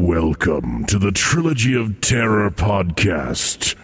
[0.00, 3.74] Welcome to the Trilogy of Terror podcast.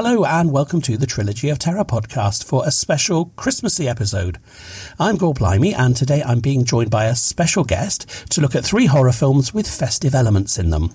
[0.00, 4.38] Hello and welcome to the Trilogy of Terror podcast for a special Christmassy episode.
[4.96, 8.64] I'm Gore Blimey and today I'm being joined by a special guest to look at
[8.64, 10.94] three horror films with festive elements in them.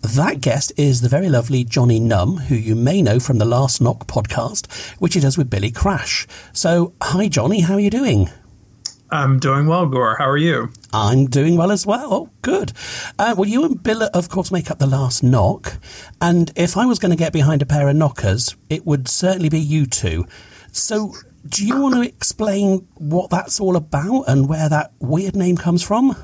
[0.00, 3.82] That guest is the very lovely Johnny Num, who you may know from the Last
[3.82, 6.26] Knock podcast, which he does with Billy Crash.
[6.54, 8.30] So, hi Johnny, how are you doing?
[9.14, 10.16] I'm doing well, Gore.
[10.18, 10.70] How are you?
[10.92, 12.12] I'm doing well as well.
[12.12, 12.72] Oh, good.
[13.16, 15.74] Uh, well, you and Bill, of course, make up the last knock.
[16.20, 19.48] And if I was going to get behind a pair of knockers, it would certainly
[19.48, 20.26] be you two.
[20.72, 21.14] So,
[21.48, 25.84] do you want to explain what that's all about and where that weird name comes
[25.84, 26.16] from?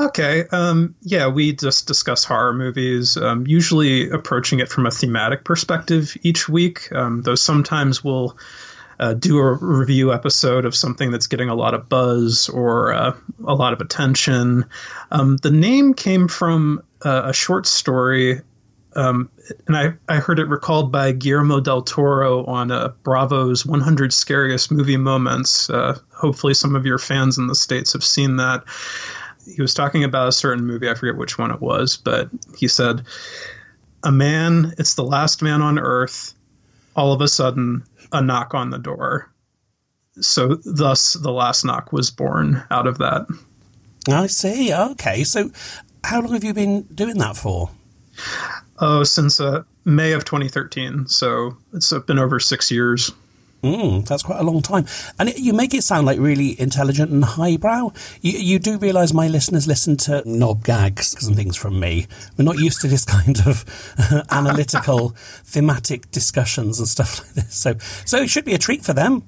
[0.00, 0.46] Okay.
[0.50, 6.16] Um, yeah, we just discuss horror movies, um, usually approaching it from a thematic perspective
[6.22, 8.36] each week, um, though sometimes we'll
[8.98, 13.16] uh, do a review episode of something that's getting a lot of buzz or uh,
[13.46, 14.64] a lot of attention.
[15.10, 18.40] Um, the name came from uh, a short story,
[18.96, 19.30] um,
[19.66, 24.72] and I, I heard it recalled by Guillermo del Toro on uh, Bravo's 100 Scariest
[24.72, 25.70] Movie Moments.
[25.70, 28.64] Uh, hopefully, some of your fans in the States have seen that.
[29.46, 32.68] He was talking about a certain movie, I forget which one it was, but he
[32.68, 33.04] said,
[34.02, 36.34] A man, it's the last man on earth.
[36.96, 39.30] All of a sudden, a knock on the door.
[40.20, 43.26] So, thus, the last knock was born out of that.
[44.08, 44.72] I see.
[44.72, 45.22] Okay.
[45.24, 45.50] So,
[46.02, 47.70] how long have you been doing that for?
[48.78, 51.06] Oh, since uh, May of 2013.
[51.06, 53.12] So, it's been over six years.
[53.62, 54.86] Mm, that's quite a long time.
[55.18, 57.92] And it, you make it sound like really intelligent and highbrow.
[58.20, 62.06] You, you do realise my listeners listen to knob gags and things from me.
[62.36, 63.64] We're not used to this kind of
[64.30, 65.08] analytical,
[65.44, 67.54] thematic discussions and stuff like this.
[67.54, 69.24] So, so it should be a treat for them.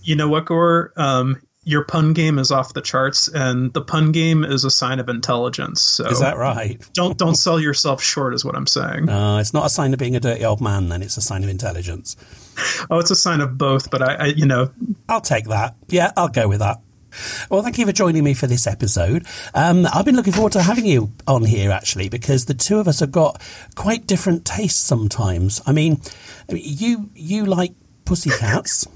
[0.00, 0.92] You know what, Gore?
[0.96, 5.00] Um, your pun game is off the charts, and the pun game is a sign
[5.00, 5.82] of intelligence.
[5.82, 6.80] So Is that right?
[6.94, 9.08] don't don't sell yourself short, is what I'm saying.
[9.08, 11.02] Uh, it's not a sign of being a dirty old man, then.
[11.02, 12.16] It's a sign of intelligence.
[12.88, 14.70] Oh, it's a sign of both, but I, I you know,
[15.08, 15.74] I'll take that.
[15.88, 16.78] Yeah, I'll go with that.
[17.50, 19.26] Well, thank you for joining me for this episode.
[19.52, 22.86] Um, I've been looking forward to having you on here, actually, because the two of
[22.86, 23.42] us have got
[23.74, 25.60] quite different tastes sometimes.
[25.66, 26.00] I mean,
[26.48, 27.72] I mean, you you like
[28.04, 28.86] pussycats.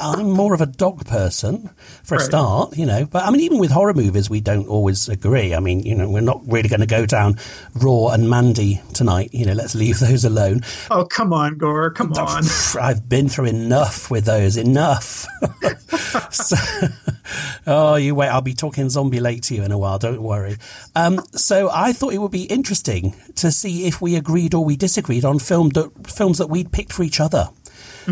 [0.00, 1.70] I'm more of a dog person
[2.02, 3.04] for a start, you know.
[3.04, 5.54] But I mean, even with horror movies, we don't always agree.
[5.54, 7.36] I mean, you know, we're not really going to go down
[7.74, 9.30] Raw and Mandy tonight.
[9.32, 10.62] You know, let's leave those alone.
[10.90, 12.44] oh come on, Gore, come on.
[12.80, 15.26] I've been through enough with those, enough.
[16.30, 16.56] so,
[17.66, 20.56] oh, you wait, I'll be talking Zombie Lake to you in a while, don't worry.
[20.94, 24.76] Um, so I thought it would be interesting to see if we agreed or we
[24.76, 27.50] disagreed on film that, films that we'd picked for each other.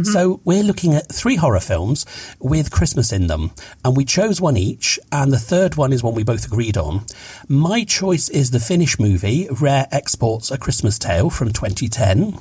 [0.03, 0.43] So mm-hmm.
[0.45, 2.07] we're looking at three horror films
[2.39, 3.53] with Christmas in them,
[3.85, 7.05] and we chose one each, and the third one is one we both agreed on.
[7.49, 12.39] My choice is the Finnish movie Rare Exports: A Christmas Tale from 2010.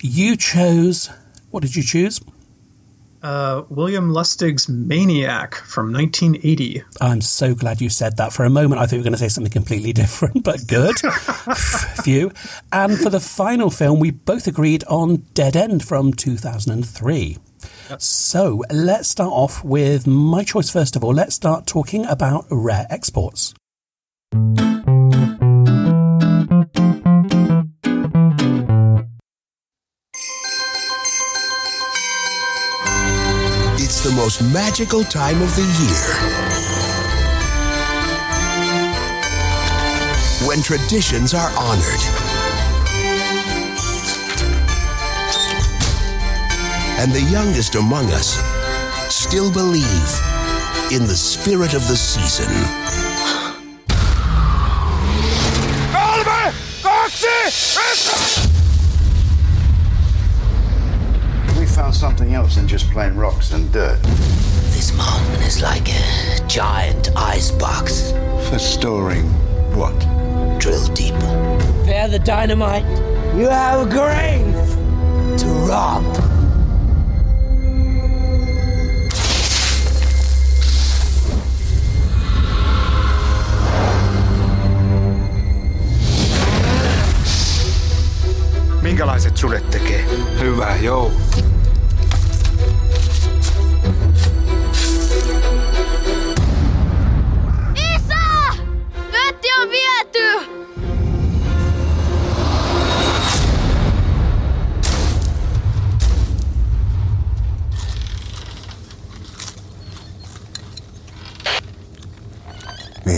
[0.00, 1.10] You chose
[1.50, 2.20] what did you choose?
[3.22, 6.82] Uh, William Lustig's Maniac from 1980.
[7.00, 8.32] I'm so glad you said that.
[8.32, 10.98] For a moment, I thought you were going to say something completely different, but good.
[12.04, 12.32] Phew.
[12.72, 17.38] And for the final film, we both agreed on Dead End from 2003.
[17.98, 21.14] So let's start off with my choice first of all.
[21.14, 23.54] Let's start talking about rare exports.
[34.08, 36.08] The most magical time of the year.
[40.48, 42.00] When traditions are honored.
[46.98, 48.38] And the youngest among us
[49.14, 49.84] still believe
[50.90, 52.48] in the spirit of the season.
[55.94, 56.52] Oliver!
[56.80, 58.57] Foxy!
[61.88, 63.98] Found something else than just plain rocks and dirt.
[64.74, 68.12] This mountain is like a giant ice box.
[68.50, 69.24] For storing
[69.74, 69.98] what?
[70.60, 72.84] Drill deeper Prepare the dynamite.
[73.36, 74.54] You have a grave.
[75.38, 76.04] to rob.
[88.82, 90.04] Minkälaiset sudet tekee?
[90.40, 91.12] Hyvä, joo.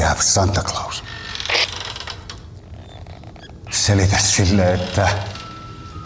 [0.02, 1.04] Have Santa Claus.
[3.70, 5.08] Selitä sille, että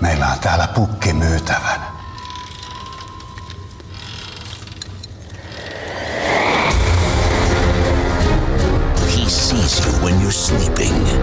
[0.00, 1.94] meillä on täällä pukki myytävänä.
[9.00, 11.13] He sees you when you're sleeping.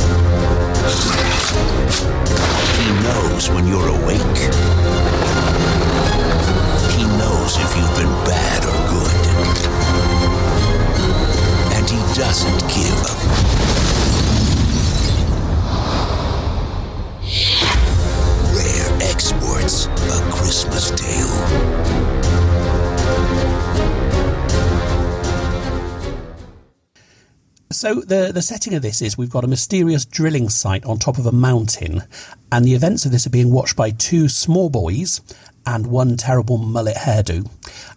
[27.82, 31.18] So the the setting of this is we've got a mysterious drilling site on top
[31.18, 32.04] of a mountain,
[32.52, 35.20] and the events of this are being watched by two small boys
[35.66, 37.50] and one terrible mullet hairdo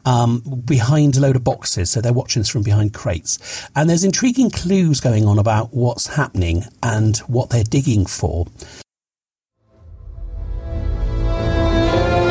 [0.06, 1.90] um, behind a load of boxes.
[1.90, 6.06] So they're watching this from behind crates, and there's intriguing clues going on about what's
[6.06, 8.46] happening and what they're digging for.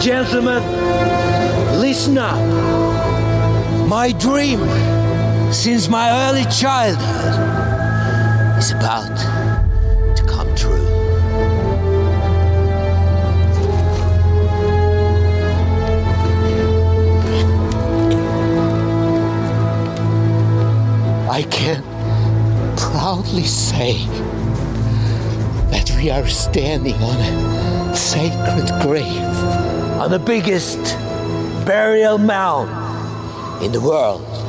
[0.01, 0.63] Gentlemen,
[1.79, 3.87] listen up.
[3.87, 4.59] My dream
[5.53, 7.37] since my early childhood
[8.57, 9.15] is about
[10.15, 10.87] to come true.
[21.29, 21.83] I can
[22.75, 24.07] proudly say
[25.69, 29.37] that we are standing on a sacred grave
[30.01, 30.79] on the biggest
[31.63, 32.71] burial mound
[33.63, 34.42] in the world.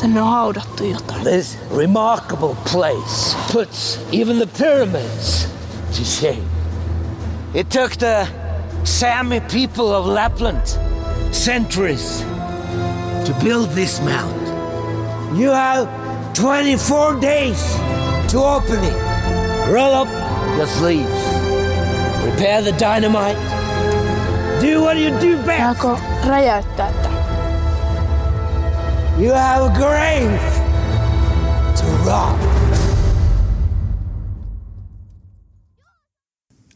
[0.00, 1.24] Tänne on haudattu jotain.
[1.24, 5.48] This remarkable place puts even the pyramids
[5.96, 6.44] to shame.
[7.54, 8.26] It took the
[8.84, 10.66] Sami people of Lapland
[11.32, 12.24] centuries
[13.24, 14.46] to build this mound.
[15.38, 15.88] You have
[16.34, 17.76] 24 days
[18.28, 18.96] to open it.
[19.72, 20.08] Roll up
[20.56, 21.22] your sleeves.
[22.22, 23.38] Prepare the dynamite.
[24.60, 25.80] Do what you do best.
[25.80, 27.05] Saako räjäyttää tämän?
[29.18, 30.38] You have a grave
[31.76, 32.38] to rob.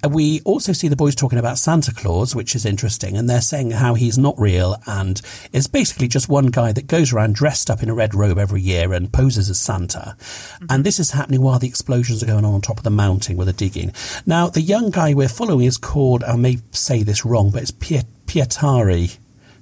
[0.02, 3.42] And we also see the boys talking about Santa Claus, which is interesting, and they're
[3.42, 5.20] saying how he's not real and
[5.52, 8.62] is basically just one guy that goes around dressed up in a red robe every
[8.62, 10.16] year and poses as Santa.
[10.18, 10.66] Mm-hmm.
[10.70, 13.36] And this is happening while the explosions are going on on top of the mountain
[13.36, 13.92] where they're digging.
[14.24, 17.70] Now, the young guy we're following is called, I may say this wrong, but it's
[17.70, 19.18] Piet- Pietari.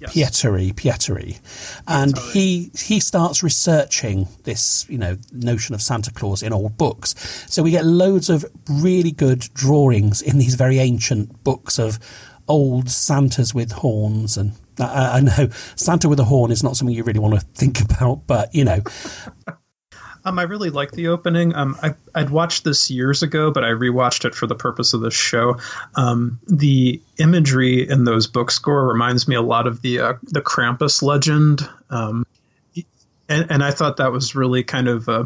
[0.06, 1.39] Pietari, Pietari,
[1.87, 7.15] and he he starts researching this, you know, notion of Santa Claus in old books.
[7.49, 11.99] So we get loads of really good drawings in these very ancient books of
[12.47, 16.95] old Santas with horns, and I, I know Santa with a horn is not something
[16.95, 18.83] you really want to think about, but you know,
[20.25, 21.55] Um, I really like the opening.
[21.55, 25.00] Um, I, I'd watched this years ago, but I rewatched it for the purpose of
[25.00, 25.59] this show.
[25.94, 30.43] Um, the imagery in those book score reminds me a lot of the uh, the
[30.43, 32.26] Krampus legend, um,
[33.29, 35.25] and, and I thought that was really kind of uh,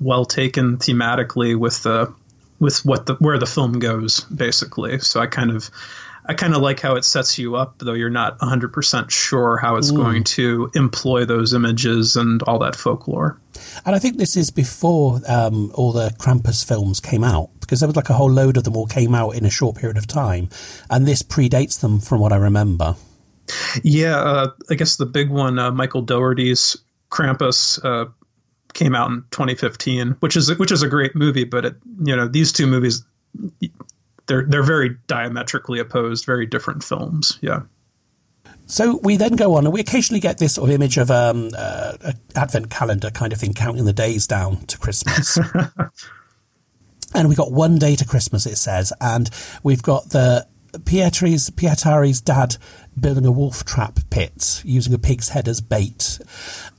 [0.00, 2.12] well taken thematically with the
[2.58, 4.98] with what the where the film goes basically.
[5.00, 5.70] So I kind of
[6.24, 9.76] I kind of like how it sets you up, though you're not 100% sure how
[9.76, 9.96] it's Mm.
[9.96, 13.38] going to employ those images and all that folklore.
[13.84, 17.88] and I think this is before um, all the Krampus films came out because there
[17.88, 20.06] was like a whole load of them all came out in a short period of
[20.06, 20.48] time,
[20.90, 22.94] and this predates them from what I remember.
[23.82, 26.76] Yeah, uh, I guess the big one, uh, Michael Dougherty's
[27.10, 28.08] Krampus, uh,
[28.74, 31.44] came out in 2015, which is which is a great movie.
[31.44, 31.74] But it,
[32.04, 33.04] you know, these two movies,
[34.32, 37.38] they're they're very diametrically opposed, very different films.
[37.42, 37.62] Yeah.
[38.64, 41.50] So we then go on, and we occasionally get this sort of image of um,
[41.54, 45.38] uh, an advent calendar kind of thing, counting the days down to Christmas.
[47.14, 49.28] and we got one day to Christmas, it says, and
[49.62, 50.46] we've got the
[50.86, 52.56] Pietri's Pietari's dad
[52.98, 56.18] building a wolf trap pit using a pig's head as bait.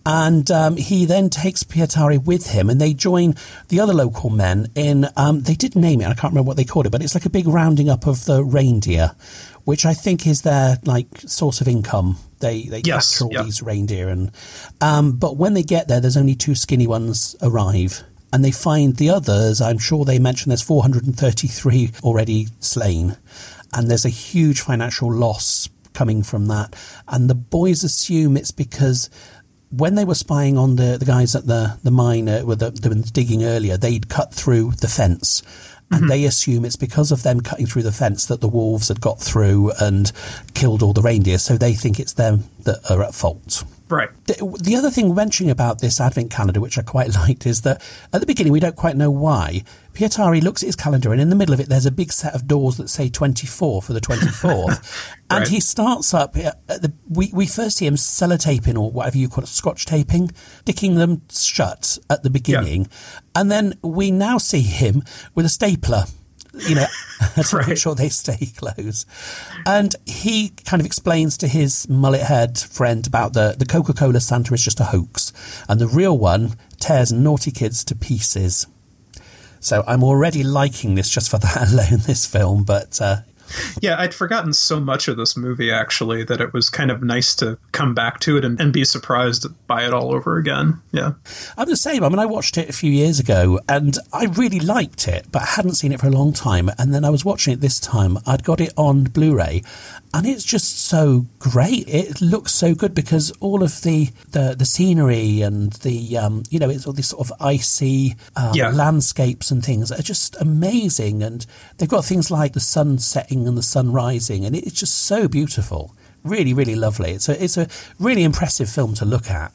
[0.05, 3.35] And um, he then takes Pietari with him, and they join
[3.69, 5.07] the other local men in.
[5.15, 6.05] Um, they did name it.
[6.07, 8.25] I can't remember what they called it, but it's like a big rounding up of
[8.25, 9.11] the reindeer,
[9.63, 12.17] which I think is their like source of income.
[12.39, 13.43] They they Yes, capture all yeah.
[13.43, 14.31] these reindeer, and
[14.81, 18.03] um, but when they get there, there's only two skinny ones arrive.
[18.33, 19.61] And they find the others.
[19.61, 23.15] I'm sure they mentioned there's 433 already slain,
[23.73, 26.75] and there's a huge financial loss coming from that.
[27.07, 29.09] And the boys assume it's because
[29.69, 32.69] when they were spying on the, the guys at the the mine uh, with the,
[32.71, 35.41] the digging earlier, they'd cut through the fence,
[35.89, 39.01] and they assume it's because of them cutting through the fence that the wolves had
[39.01, 40.11] got through and
[40.53, 41.37] killed all the reindeer.
[41.37, 43.63] So they think it's them that are at fault.
[43.93, 44.09] Right.
[44.25, 47.81] The, the other thing mentioning about this advent calendar, which I quite liked, is that
[48.11, 49.63] at the beginning we don't quite know why.
[49.93, 52.33] Pietari looks at his calendar, and in the middle of it, there's a big set
[52.33, 55.15] of doors that say 24 for the 24th.
[55.29, 56.35] and he starts up.
[56.35, 60.31] At the, we, we first see him sellotaping, or whatever you call it, scotch taping,
[60.61, 62.87] sticking them shut at the beginning.
[63.35, 65.03] And then we now see him
[65.35, 66.05] with a stapler.
[66.53, 66.85] You know,
[67.49, 69.05] to make sure they stay close.
[69.65, 74.19] And he kind of explains to his mullet head friend about the, the Coca Cola
[74.19, 75.33] Santa is just a hoax,
[75.67, 78.67] and the real one tears naughty kids to pieces.
[79.59, 83.21] So I'm already liking this just for that alone, this film, but uh,
[83.81, 87.35] Yeah, I'd forgotten so much of this movie actually that it was kind of nice
[87.35, 90.81] to come back to it and, and be surprised by it all over again.
[90.91, 91.13] Yeah.
[91.57, 92.03] I'm the same.
[92.03, 95.41] I mean, I watched it a few years ago and I really liked it, but
[95.43, 96.69] I hadn't seen it for a long time.
[96.77, 98.17] And then I was watching it this time.
[98.25, 99.63] I'd got it on Blu ray
[100.13, 101.87] and it's just so great.
[101.87, 106.59] It looks so good because all of the, the, the scenery and the, um, you
[106.59, 108.69] know, it's all these sort of icy um, Yeah.
[108.69, 111.23] landscapes and things are just amazing.
[111.23, 111.45] And
[111.77, 115.27] they've got things like the sun setting and the sun rising, and it's just so
[115.27, 115.95] beautiful.
[116.23, 117.11] Really, really lovely.
[117.11, 117.67] It's a, it's a
[117.99, 119.53] really impressive film to look at.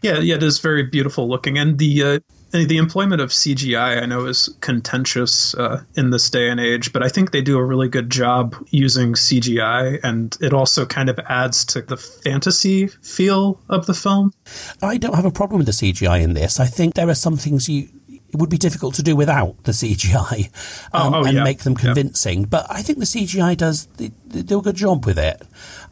[0.00, 2.18] Yeah, yeah, it is very beautiful looking, and the uh,
[2.52, 7.02] the employment of CGI I know is contentious uh, in this day and age, but
[7.02, 11.18] I think they do a really good job using CGI, and it also kind of
[11.28, 14.32] adds to the fantasy feel of the film.
[14.80, 16.58] I don't have a problem with the CGI in this.
[16.60, 17.88] I think there are some things you
[18.36, 20.50] it would be difficult to do without the CGI
[20.92, 21.42] um, Oh, oh, and yeah.
[21.44, 21.84] make them Yeah.
[21.86, 22.44] convincing.
[22.44, 25.40] But I think the CGI does they, they do a good job with it.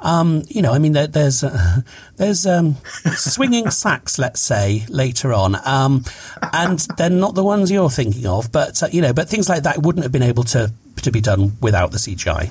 [0.01, 1.81] Um, you know, I mean, there, there's uh,
[2.17, 2.77] there's um,
[3.17, 6.05] swinging sacks, let's say, later on, um,
[6.53, 8.53] and they're not the ones you're thinking of.
[8.53, 10.71] But uh, you know, but things like that wouldn't have been able to
[11.03, 12.51] to be done without the CGI.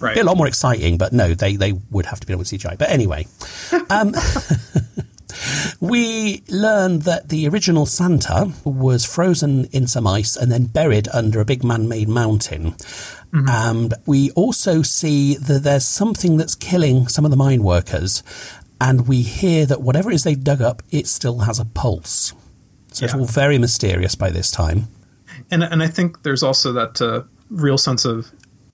[0.00, 0.14] Right.
[0.16, 2.48] Be a lot more exciting, but no, they, they would have to be done with
[2.48, 2.76] CGI.
[2.76, 3.28] But anyway,
[3.88, 4.12] um,
[5.80, 11.40] we learned that the original Santa was frozen in some ice and then buried under
[11.40, 12.74] a big man made mountain.
[13.34, 18.22] And we also see that there's something that's killing some of the mine workers.
[18.78, 22.34] And we hear that whatever it is they've dug up, it still has a pulse.
[22.92, 24.88] So it's all very mysterious by this time.
[25.50, 28.30] and and I think there's also that uh, real sense of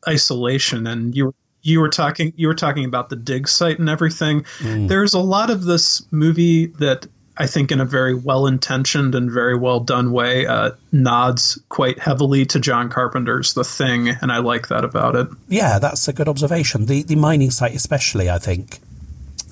[0.09, 0.87] isolation.
[0.89, 1.35] And you
[1.69, 4.45] you were talking you were talking about the dig site and everything.
[4.61, 7.07] There's a lot of this movie that
[7.39, 11.99] I think, in a very well intentioned and very well done way, uh, nods quite
[12.01, 15.29] heavily to John Carpenter's The Thing, and I like that about it.
[15.49, 16.87] Yeah, that's a good observation.
[16.87, 18.81] The the mining site, especially, I think.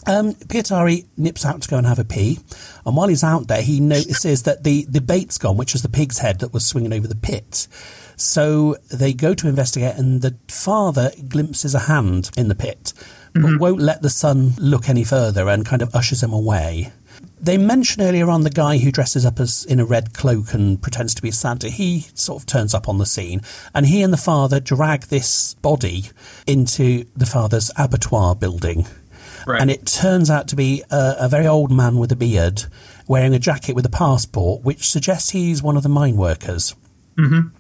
[0.09, 2.39] Um, Pietari nips out to go and have a pee,
[2.85, 5.89] and while he's out there, he notices that the the bait's gone, which is the
[5.89, 7.69] pig's head that was swinging over the pit.
[8.17, 12.93] So they go to investigate, and the father glimpses a hand in the pit,
[13.35, 16.93] but won't let the son look any further, and kind of ushers him away.
[17.39, 20.81] They mention earlier on the guy who dresses up as in a red cloak and
[20.81, 21.69] pretends to be Santa.
[21.69, 23.43] He sort of turns up on the scene,
[23.75, 26.07] and he and the father drag this body
[26.47, 28.87] into the father's abattoir building.
[29.47, 29.61] Right.
[29.61, 32.65] And it turns out to be a, a very old man with a beard
[33.07, 36.75] wearing a jacket with a passport, which suggests he's one of the mine workers.
[37.17, 37.56] Mm-hmm.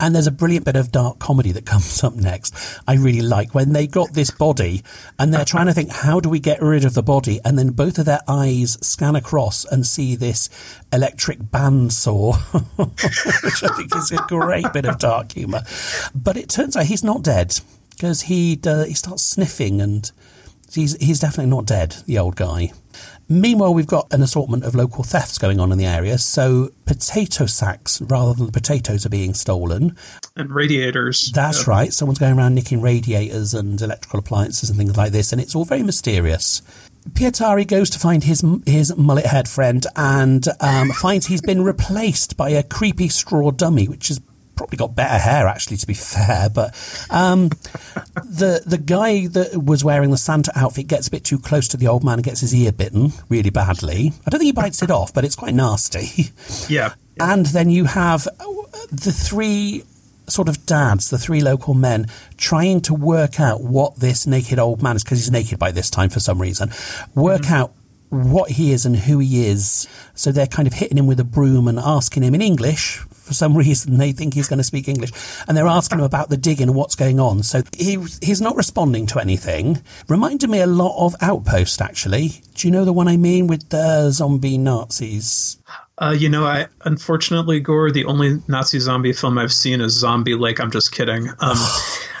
[0.00, 2.54] And there's a brilliant bit of dark comedy that comes up next.
[2.86, 4.82] I really like when they got this body
[5.18, 7.40] and they're trying to think, how do we get rid of the body?
[7.44, 10.48] And then both of their eyes scan across and see this
[10.92, 12.36] electric bandsaw,
[13.44, 15.62] which I think is a great bit of dark humour.
[16.14, 20.10] But it turns out he's not dead because he, uh, he starts sniffing and
[20.72, 22.72] he's, he's definitely not dead, the old guy.
[23.28, 26.16] Meanwhile, we've got an assortment of local thefts going on in the area.
[26.18, 29.96] So potato sacks rather than the potatoes are being stolen.
[30.36, 31.32] And radiators.
[31.34, 31.70] That's Yeah.
[31.70, 31.92] right.
[31.92, 35.64] Someone's going around nicking radiators and electrical appliances and things like this, and it's all
[35.64, 36.62] very mysterious.
[37.12, 42.36] Pietari goes to find his his mullet head friend and um, finds he's been replaced
[42.36, 44.20] by a creepy straw dummy, which has
[44.56, 46.48] probably got better hair, actually, to be fair.
[46.48, 46.74] But
[47.10, 47.50] um,
[48.14, 51.76] the the guy that was wearing the Santa outfit gets a bit too close to
[51.76, 54.12] the old man and gets his ear bitten really badly.
[54.26, 56.32] I don't think he bites it off, but it's quite nasty.
[56.68, 56.94] Yeah.
[57.20, 58.24] And then you have
[58.90, 59.84] the three
[60.28, 64.82] sort of dads, the three local men, trying to work out what this naked old
[64.82, 66.70] man is, because he's naked by this time for some reason,
[67.14, 67.72] work out
[68.10, 69.88] what he is and who he is.
[70.14, 73.02] So they're kind of hitting him with a broom and asking him in English.
[73.26, 75.10] For some reason, they think he's going to speak English,
[75.48, 77.42] and they're asking him about the digging and what's going on.
[77.42, 79.82] So he he's not responding to anything.
[80.08, 82.40] Reminded me a lot of Outpost, actually.
[82.54, 85.58] Do you know the one I mean with the zombie Nazis?
[85.98, 90.34] Uh, you know, I unfortunately, Gore, the only Nazi zombie film I've seen is Zombie
[90.34, 90.60] Lake.
[90.60, 91.28] I'm just kidding.
[91.28, 91.56] Um,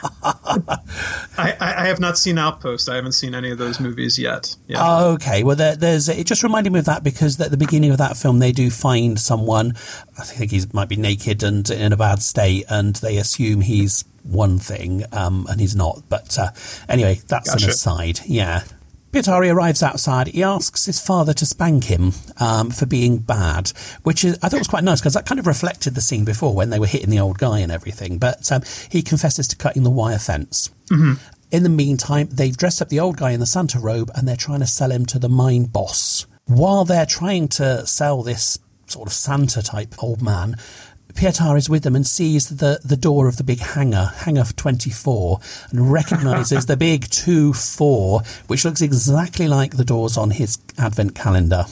[0.22, 2.88] I, I have not seen Outpost.
[2.88, 4.56] I haven't seen any of those movies yet.
[4.66, 5.04] Yeah.
[5.08, 7.98] Okay, well, there, there's it just reminded me of that because at the beginning of
[7.98, 9.74] that film they do find someone.
[10.18, 14.04] I think he might be naked and in a bad state, and they assume he's
[14.22, 16.02] one thing, um, and he's not.
[16.08, 16.50] But uh,
[16.88, 17.66] anyway, that's Gotcha.
[17.66, 18.20] an aside.
[18.24, 18.62] Yeah.
[19.16, 20.26] Pietari arrives outside.
[20.26, 23.68] He asks his father to spank him um, for being bad,
[24.02, 26.54] which is I thought was quite nice because that kind of reflected the scene before
[26.54, 28.18] when they were hitting the old guy and everything.
[28.18, 30.68] But um, he confesses to cutting the wire fence.
[31.50, 34.36] In the meantime, they've dressed up the old guy in the Santa robe and they're
[34.36, 36.26] trying to sell him to the mine boss.
[36.44, 40.56] While they're trying to sell this sort of Santa type old man,
[41.16, 45.40] Pietar is with them and sees the, the door of the big hangar, hangar 24,
[45.70, 51.14] and recognises the big 2 4, which looks exactly like the doors on his advent
[51.14, 51.64] calendar.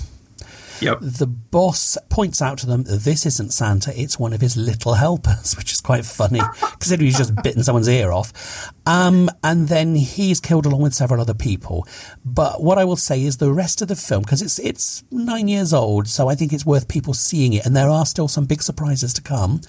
[0.80, 0.98] Yep.
[1.00, 4.94] The boss points out to them that this isn't Santa, it's one of his little
[4.94, 6.40] helpers, which is quite funny,
[6.78, 8.72] considering he's just bitten someone's ear off.
[8.86, 11.86] Um, and then he's killed along with several other people.
[12.24, 15.48] But what I will say is the rest of the film, because it's it's nine
[15.48, 18.44] years old, so I think it's worth people seeing it, and there are still some
[18.44, 19.60] big surprises to come.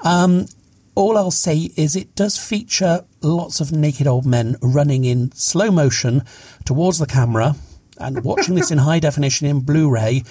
[0.00, 0.46] Um,
[0.94, 5.70] all I'll say is it does feature lots of naked old men running in slow
[5.70, 6.22] motion
[6.64, 7.56] towards the camera,
[7.98, 10.24] and watching this in high definition in Blu-ray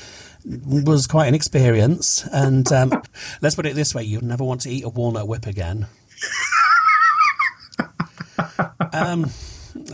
[0.66, 2.28] was quite an experience.
[2.32, 3.02] And um,
[3.42, 5.88] let's put it this way: you'd never want to eat a walnut whip again.
[8.94, 9.30] um.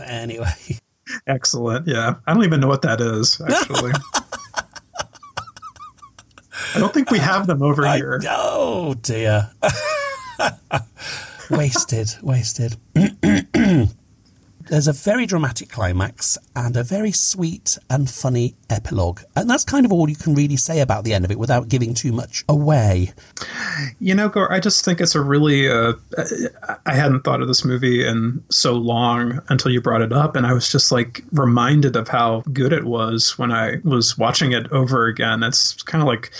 [0.04, 0.52] Anyway,
[1.26, 1.86] Excellent.
[1.86, 2.14] Yeah.
[2.26, 3.92] I don't even know what that is, actually.
[6.72, 8.20] I don't think we have them over here.
[8.28, 9.50] oh dear,
[11.50, 12.76] wasted, wasted.
[14.70, 19.20] There's a very dramatic climax and a very sweet and funny epilogue.
[19.34, 21.68] And that's kind of all you can really say about the end of it without
[21.68, 23.12] giving too much away.
[23.98, 25.68] You know, Gore, I just think it's a really.
[25.68, 25.94] Uh,
[26.86, 30.46] I hadn't thought of this movie in so long until you brought it up, and
[30.46, 34.70] I was just like reminded of how good it was when I was watching it
[34.70, 35.42] over again.
[35.42, 36.30] It's kind of like,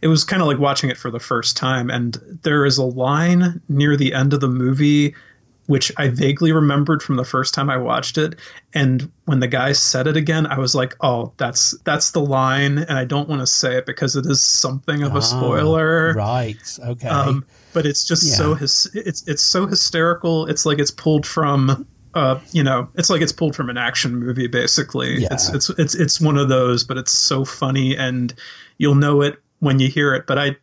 [0.00, 1.90] it was kind of like watching it for the first time.
[1.90, 5.12] And there is a line near the end of the movie
[5.70, 8.34] which I vaguely remembered from the first time I watched it.
[8.74, 12.78] And when the guy said it again, I was like, "Oh, that's that's the line,"
[12.78, 16.12] and I don't want to say it because it is something of a spoiler.
[16.14, 16.56] Right.
[16.84, 17.06] Okay.
[17.06, 18.34] Um, but it's just Yeah.
[18.34, 20.46] so his it's it's so hysterical.
[20.46, 24.16] It's like it's pulled from uh you know it's like it's pulled from an action
[24.16, 25.20] movie basically.
[25.22, 25.28] Yeah.
[25.30, 28.34] It's it's it's it's one of those, but it's so funny and
[28.78, 30.26] you'll know it when you hear it.
[30.26, 30.56] But I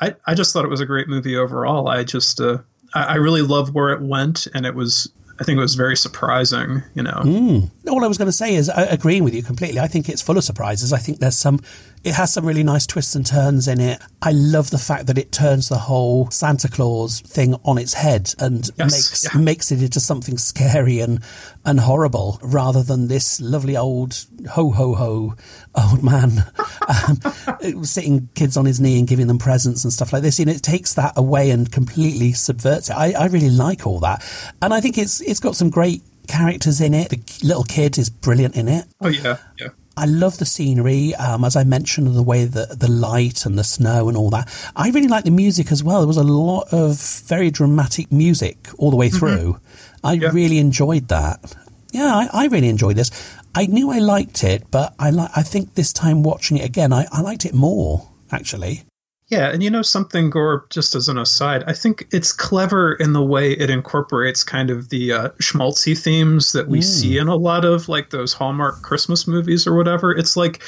[0.00, 1.88] I I just thought it was a great movie overall.
[1.88, 2.58] I just uh
[2.96, 5.96] I, I really love where it went and it was I think it was very
[5.96, 7.20] surprising, you know.
[7.22, 7.70] Mm.
[7.88, 9.80] All I was going to say is, I, agreeing with you completely.
[9.80, 10.94] I think it's full of surprises.
[10.94, 11.60] I think there's some,
[12.06, 14.00] it has some really nice twists and turns in it.
[14.22, 18.32] I love the fact that it turns the whole Santa Claus thing on its head
[18.38, 19.40] and Yes, makes yeah.
[19.40, 21.20] makes it into something scary and
[21.64, 25.34] and horrible, rather than this lovely old ho ho ho
[25.74, 26.44] old man
[26.88, 30.38] um, sitting kids on his knee and giving them presents and stuff like this.
[30.38, 32.94] And it takes that away and completely subverts it.
[32.96, 34.24] I, I really like all that,
[34.62, 37.10] and I think it's it's got some great characters in it.
[37.10, 38.84] The little kid is brilliant in it.
[39.00, 39.68] Oh yeah, yeah.
[39.96, 43.64] I love the scenery, um, as I mentioned, the way that the light and the
[43.64, 44.46] snow and all that.
[44.76, 46.00] I really like the music as well.
[46.00, 49.58] There was a lot of very dramatic music all the way through.
[50.04, 50.30] I Yeah.
[50.32, 51.54] really enjoyed that.
[51.92, 53.10] Yeah, I, I really enjoyed this.
[53.54, 56.92] I knew I liked it, but I li- I think this time watching it again,
[56.92, 58.82] I, I liked it more actually.
[59.28, 63.12] Yeah, and you know something, Gore, just as an aside, I think it's clever in
[63.12, 67.34] the way it incorporates kind of the uh, schmaltzy themes that we see in a
[67.34, 70.12] lot of like those Hallmark Christmas movies or whatever.
[70.12, 70.62] It's like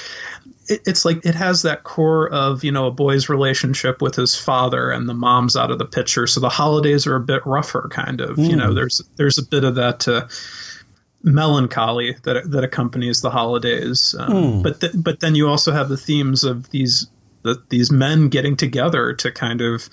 [0.66, 4.35] it, it's like it has that core of you know a boy's relationship with his
[4.35, 7.88] father and the mom's out of the picture, so the holidays are a bit rougher,
[7.92, 8.38] kind of.
[8.38, 10.09] You know, there's there's a bit of that.
[10.09, 10.27] Uh,
[11.25, 15.97] melancholy that that accompanies the holidays um, but th- but then you also have the
[15.97, 17.09] themes of these
[17.42, 19.88] the, these men getting together to kind of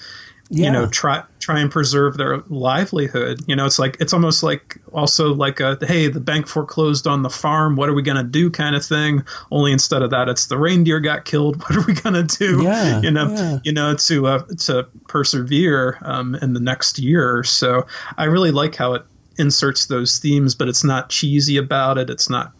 [0.49, 3.41] you know try try and preserve their livelihood.
[3.47, 7.23] You know it's like it's almost like also like a hey the bank foreclosed on
[7.23, 7.75] the farm.
[7.75, 9.23] What are we going to do kind of thing.
[9.51, 11.62] Only instead of that it's the reindeer got killed.
[11.65, 12.63] What are we going to do?
[12.63, 13.60] Yeah, you know yeah.
[13.63, 17.43] you know to uh, to persevere um, in the next year.
[17.43, 19.03] So i really like how it
[19.38, 22.10] inserts those themes but it's not cheesy about it.
[22.10, 22.53] It's not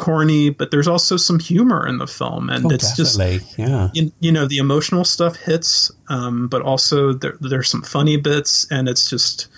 [0.00, 3.64] corny but there's also some humor in the film and Oh, it's just definitely.
[3.64, 3.88] yeah.
[3.92, 8.66] you, you know the emotional stuff hits um, but also there, there's some funny bits
[8.70, 9.48] and it's just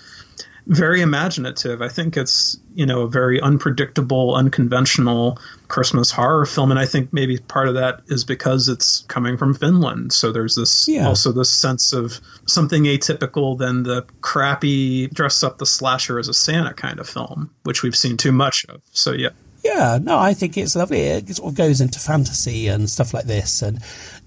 [0.65, 1.81] very imaginative.
[1.81, 7.11] I think it's you know a very unpredictable, unconventional Christmas horror film, and I think
[7.11, 10.13] maybe part of that is because it's coming from Finland.
[10.13, 11.05] So there's this Yeah.
[11.05, 16.33] also this sense of something atypical than the crappy dress up the slasher as a
[16.33, 18.81] Santa kind of film, which we've seen too much of.
[18.93, 19.31] So yeah.
[19.63, 20.99] Yeah, no, I think it's lovely.
[21.01, 23.79] It sort of goes into fantasy and stuff like this, and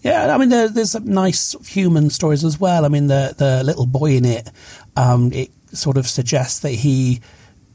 [0.03, 2.85] yeah, I mean, there, there's some nice human stories as well.
[2.85, 4.51] I mean, the the little boy in it,
[4.97, 7.21] um, it sort of suggests that he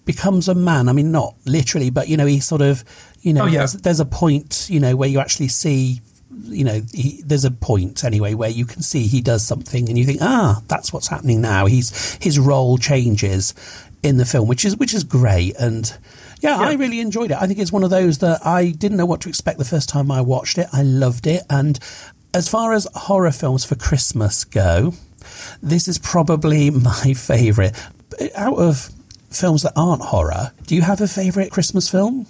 [0.06, 0.90] becomes a man.
[0.90, 2.84] I mean, not literally, but you know, he sort of,
[3.22, 3.60] you know, Oh, yeah.
[3.60, 6.02] there's, there's a point, you know, where you actually see.
[6.44, 10.00] You know, he, there's a point anyway where you can see he does something, and
[10.00, 11.68] you think, ah, that's what's happening now.
[11.68, 13.54] He's his role changes
[14.02, 15.96] in the film, which is which is great, and
[16.42, 17.38] yeah, I really enjoyed it.
[17.40, 19.88] I think it's one of those that I didn't know what to expect the first
[19.88, 20.68] time I watched it.
[20.74, 21.44] I loved it.
[21.50, 21.80] And
[22.34, 24.94] as far as horror films for Christmas go,
[25.62, 27.74] this is probably my favourite.
[28.36, 28.90] Out of
[29.30, 32.26] films that aren't horror, do you have a favourite Christmas film?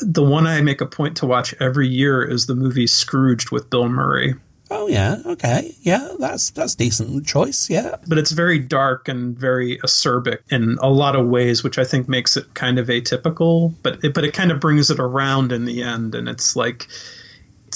[0.00, 3.70] The one I make a point to watch every year is the movie Scrooged with
[3.70, 4.34] Bill Murray.
[4.76, 7.70] Oh yeah, okay, yeah, that's that's decent choice.
[7.70, 11.84] Yeah, but it's very dark and very acerbic in a lot of ways, which I
[11.84, 13.72] think makes it kind of atypical.
[13.82, 16.88] But it, but it kind of brings it around in the end, and it's like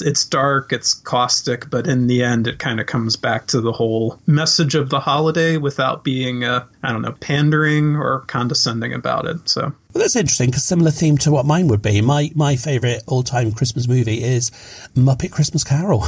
[0.00, 3.72] it's, dark, it's caustic, but in the end, it kind of comes back to the
[3.72, 9.26] whole message of the holiday without being uh, I don't know pandering or condescending about
[9.26, 9.48] it.
[9.48, 12.00] So Well, that's interesting because similar theme to what mine would be.
[12.02, 14.50] My my favourite all time Christmas movie is
[14.94, 16.04] Muppet Christmas Carol.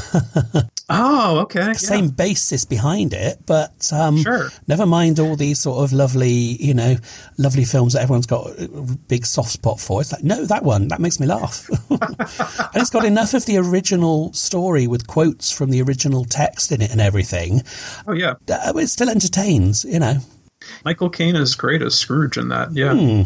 [0.91, 1.73] oh, okay, yeah.
[1.73, 4.51] Same basis behind it, but um, Sure.
[4.69, 6.97] never mind all these sort of lovely, you know,
[7.39, 8.69] lovely films that everyone's got a
[9.09, 10.03] big soft spot for.
[10.03, 11.69] It's like, no, that one, that makes me laugh.
[11.91, 16.83] and it's got enough of the original story with quotes from the original text in
[16.83, 17.63] it and everything.
[18.07, 20.19] Oh yeah, Uh, It still entertains, you know.
[20.85, 22.73] Michael Caine is great as Scrooge in that.
[22.73, 22.95] Yeah.
[22.95, 23.23] Hmm.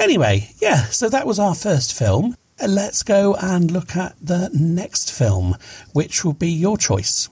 [0.00, 2.36] Anyway, yeah, so that was our first film.
[2.60, 5.56] Uh, Let's go and look at the next film,
[5.92, 7.28] which will be your choice.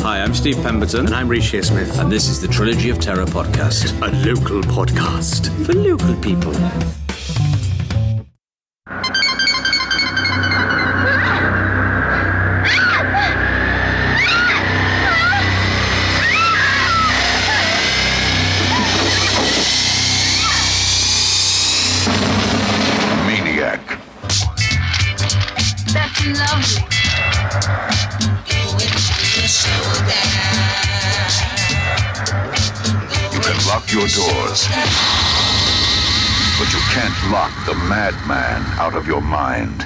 [0.00, 1.06] Hi, I'm Steve Pemberton.
[1.06, 1.98] And I'm Reece Shearsmith.
[1.98, 6.54] And this is the Trilogy of Terror podcast, a local podcast for local people.
[33.92, 34.68] Your doors.
[36.58, 39.84] But you can't lock the madman out of your mind.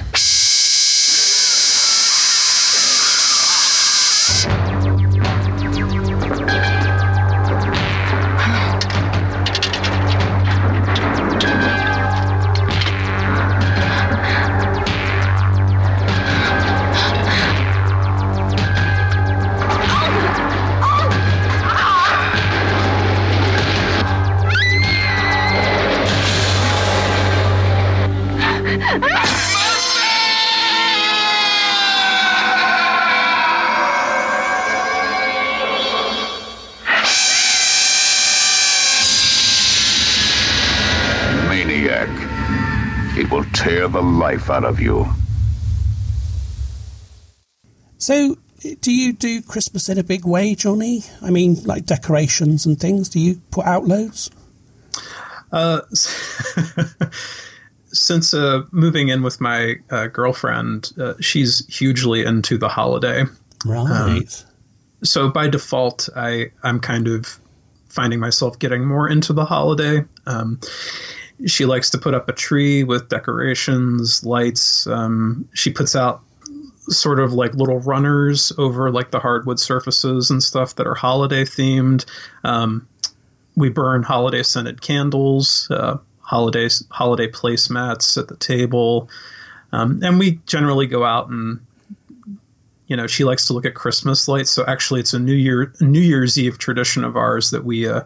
[43.17, 45.07] It will tear the life out of you.
[47.97, 48.37] So,
[48.81, 51.05] do you do Christmas in a big way, Johnny?
[51.21, 53.07] I mean, like decorations and things.
[53.07, 54.29] Do you put out loads?
[55.49, 55.81] Uh,
[57.95, 63.23] since uh, moving in with my uh, girlfriend, uh, she's hugely into the holiday.
[63.65, 63.89] Right.
[63.89, 64.23] Um,
[65.03, 67.39] so by default, I I'm kind of
[67.89, 70.03] finding myself getting more into the holiday.
[70.25, 70.59] Um,
[71.45, 74.87] she likes to put up a tree with decorations, lights.
[74.87, 76.21] Um, she puts out
[76.87, 81.43] sort of like little runners over like the hardwood surfaces and stuff that are holiday
[81.43, 82.05] themed.
[82.43, 82.87] Um,
[83.55, 89.09] we burn holiday scented candles, uh, holidays holiday placemats at the table,
[89.71, 91.59] um, and we generally go out and
[92.87, 94.51] you know she likes to look at Christmas lights.
[94.51, 98.01] So actually, it's a New Year New Year's Eve tradition of ours that we uh,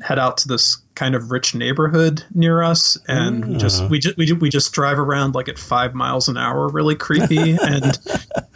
[0.00, 4.16] head out to this kind of rich neighborhood near us, and we just we just
[4.16, 7.98] we, we just drive around like at five miles an hour, really creepy, and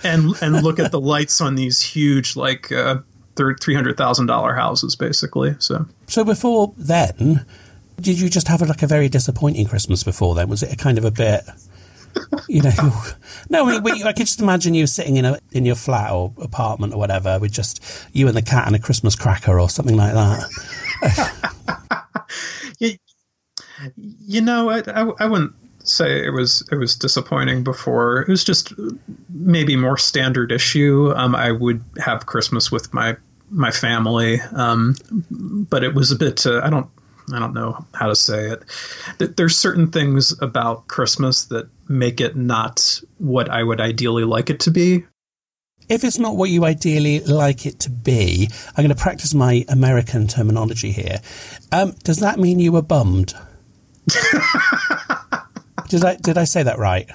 [0.05, 2.99] and and look at the lights on these huge like uh,
[3.37, 5.57] three hundred thousand dollar houses, basically.
[5.59, 5.87] So.
[6.07, 7.44] So before then,
[8.01, 10.49] did you just have like a very disappointing Christmas before then?
[10.49, 11.45] Was it a kind of a bit,
[12.49, 13.03] you know?
[13.51, 16.33] no, I, mean, I could just imagine you sitting in a in your flat or
[16.41, 17.83] apartment or whatever with just
[18.13, 22.05] you and the cat and a Christmas cracker or something like that.
[22.79, 22.97] you,
[23.97, 28.23] you know, I, I, I wouldn't say it was it was disappointing before.
[28.23, 28.73] It was just
[29.29, 31.13] maybe more standard issue.
[31.15, 33.17] Um, I would have Christmas with my
[33.51, 34.95] my family, um,
[35.31, 36.47] but it was a bit.
[36.47, 36.89] Uh, I don't
[37.35, 39.37] I don't know how to say it.
[39.37, 44.61] There's certain things about Christmas that make it not what I would ideally like it
[44.61, 45.05] to be.
[45.88, 49.64] If it's not what you ideally like it to be, I'm going to practice my
[49.69, 51.21] American terminology here.
[51.73, 53.35] Um, does that mean you were bummed?
[55.88, 57.11] did I did I say that right?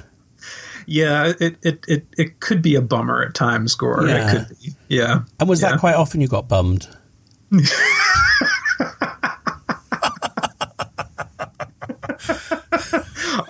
[0.88, 4.06] Yeah, it, it, it, it could be a bummer at times, Gore.
[4.08, 4.16] Yeah.
[4.18, 4.76] It could be.
[4.88, 5.22] Yeah.
[5.40, 5.72] And was yeah.
[5.72, 6.88] that quite often you got bummed?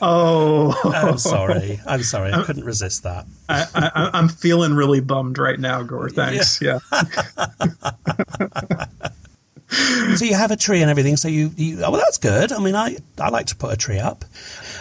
[0.02, 1.80] Oh, I'm sorry.
[1.86, 2.34] I'm sorry.
[2.34, 3.26] I couldn't resist that.
[3.50, 6.10] I, I, I'm feeling really bummed right now, Gore.
[6.10, 6.62] Thanks.
[6.62, 6.80] Yeah.
[10.16, 11.18] so you have a tree and everything.
[11.18, 12.52] So you, you, oh, well, that's good.
[12.52, 14.26] I mean, I, I like to put a tree up.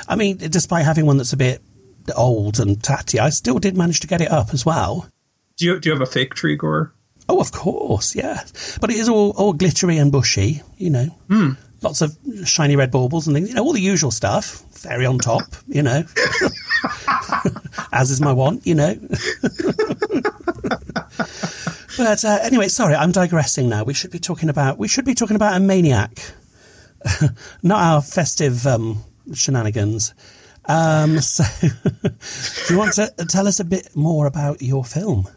[0.09, 1.63] I mean, despite having one that's a bit
[2.17, 5.09] old and tatty, I still did manage to get it up as well.
[5.57, 6.93] Do you, do you have a fake tree, Gore?
[7.29, 8.45] Oh, of course, yeah.
[8.81, 11.09] But it is all, all glittery and bushy, you know.
[11.29, 11.57] Mm.
[11.85, 14.65] Lots of shiny red baubles and things, you know, all the usual stuff.
[14.71, 16.03] Fairy on top, you know.
[17.93, 18.95] As is my want, you know.
[21.99, 23.85] but uh, anyway, sorry, I'm digressing now.
[23.85, 26.19] We should be talking about we should be talking about a maniac,
[27.63, 30.15] not our festive um, shenanigans.
[30.65, 35.29] Um, so, do you want to tell us a bit more about your film?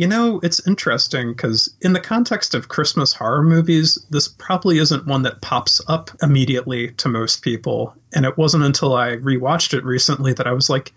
[0.00, 5.06] You know, it's interesting because in the context of Christmas horror movies, this probably isn't
[5.06, 7.94] one that pops up immediately to most people.
[8.14, 10.94] And it wasn't until I rewatched it recently that I was like,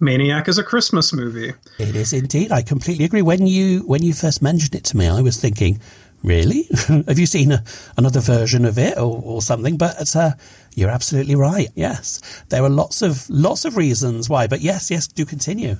[0.00, 1.52] Maniac is a Christmas movie.
[1.78, 2.50] It is indeed.
[2.50, 3.20] I completely agree.
[3.20, 5.78] When you when you first mentioned it to me, I was thinking,
[6.22, 6.66] really?
[6.88, 7.62] Have you seen a,
[7.98, 9.76] another version of it or, or something?
[9.76, 10.30] But uh,
[10.74, 11.68] you're absolutely right.
[11.74, 14.46] Yes, there are lots of lots of reasons why.
[14.46, 15.76] But yes, yes, do continue.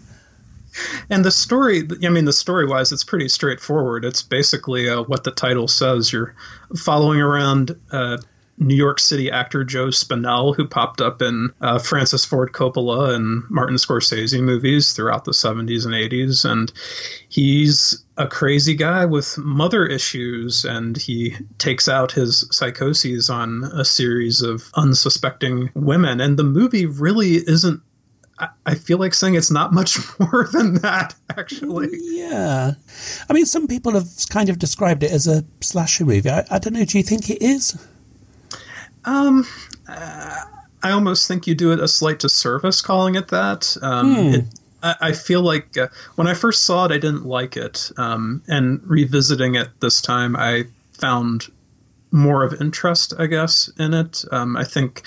[1.08, 4.04] And the story, I mean, the story wise, it's pretty straightforward.
[4.04, 6.12] It's basically uh, what the title says.
[6.12, 6.34] You're
[6.76, 8.18] following around uh,
[8.60, 13.42] New York City actor Joe Spinell, who popped up in uh, Francis Ford Coppola and
[13.48, 16.44] Martin Scorsese movies throughout the 70s and 80s.
[16.44, 16.70] And
[17.30, 23.84] he's a crazy guy with mother issues, and he takes out his psychoses on a
[23.84, 26.20] series of unsuspecting women.
[26.20, 27.80] And the movie really isn't
[28.66, 31.88] I feel like saying it's not much more than that, actually.
[32.00, 32.72] Yeah.
[33.28, 36.30] I mean, some people have kind of described it as a slasher movie.
[36.30, 36.84] I, I don't know.
[36.84, 37.76] Do you think it is?
[39.04, 39.46] Um,
[39.88, 40.36] uh,
[40.82, 43.76] I almost think you do it a slight disservice calling it that.
[43.82, 44.34] Um, Hmm.
[44.34, 44.44] it,
[44.82, 47.90] I, I feel like uh, when I first saw it, I didn't like it.
[47.96, 51.46] Um, and revisiting it this time, I found
[52.12, 54.24] more of interest, I guess, in it.
[54.32, 55.02] Um, I think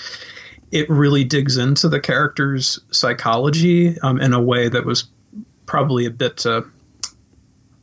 [0.74, 5.04] it really digs into the character's psychology um, in a way that was
[5.66, 6.62] probably a bit uh,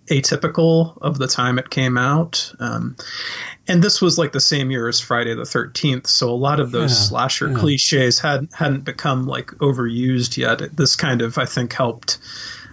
[0.08, 2.52] atypical of the time it came out.
[2.60, 2.98] Um,
[3.66, 6.72] and this was like the same year as Friday the Thirteenth, so a lot of
[6.72, 7.58] those Yeah, slasher yeah.
[7.58, 10.76] cliches had hadn't become like overused yet.
[10.76, 12.18] This kind of, I think, helped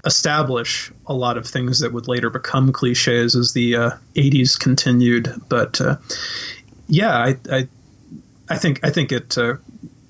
[0.04, 5.32] establish a lot of things that would later become cliches as the uh, '80s continued.
[5.48, 5.96] But uh,
[6.88, 7.68] yeah, I, I
[8.48, 9.56] I think I think it uh,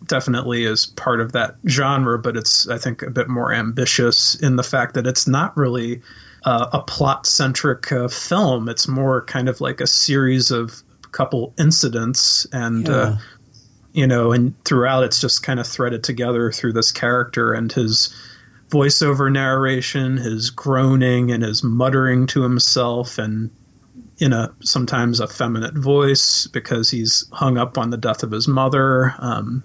[0.09, 4.57] definitely is part of that genre, but it's I think a bit more ambitious in
[4.57, 6.03] the fact that it's not really
[6.45, 8.69] uh, a plot centric uh, film.
[8.69, 12.89] It's more kind of like a series of couple incidents and.
[12.89, 13.17] Uh,
[13.95, 18.15] you know, and throughout it's just kind of threaded together through this character and his
[18.69, 23.51] voiceover narration, his groaning and his muttering to himself and
[24.19, 29.15] in a sometimes effeminate voice because he's hung up on the death of his mother.
[29.19, 29.63] Um,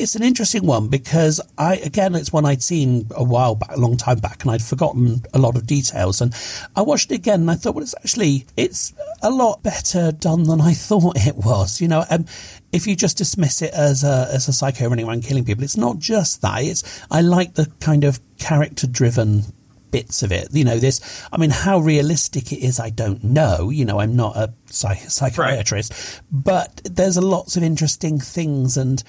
[0.00, 3.78] It's an interesting one because I, again, it's one I'd seen a while back, a
[3.78, 6.22] long time back, and I'd forgotten a lot of details.
[6.22, 6.34] And
[6.74, 10.44] I watched it again and I thought, well, it's actually, it's a lot better done
[10.44, 11.82] than I thought it was.
[11.82, 12.24] You know, um,
[12.72, 15.76] if you just dismiss it as a, as a psycho running around killing people, it's
[15.76, 16.64] not just that.
[16.64, 19.44] It's, I like the kind of character driven
[19.90, 20.48] bits of it.
[20.52, 23.70] You know, this, I mean, how realistic it is, I don't know.
[23.70, 29.02] You know, I'm not a psych- psychiatrist, but there's lots of interesting things and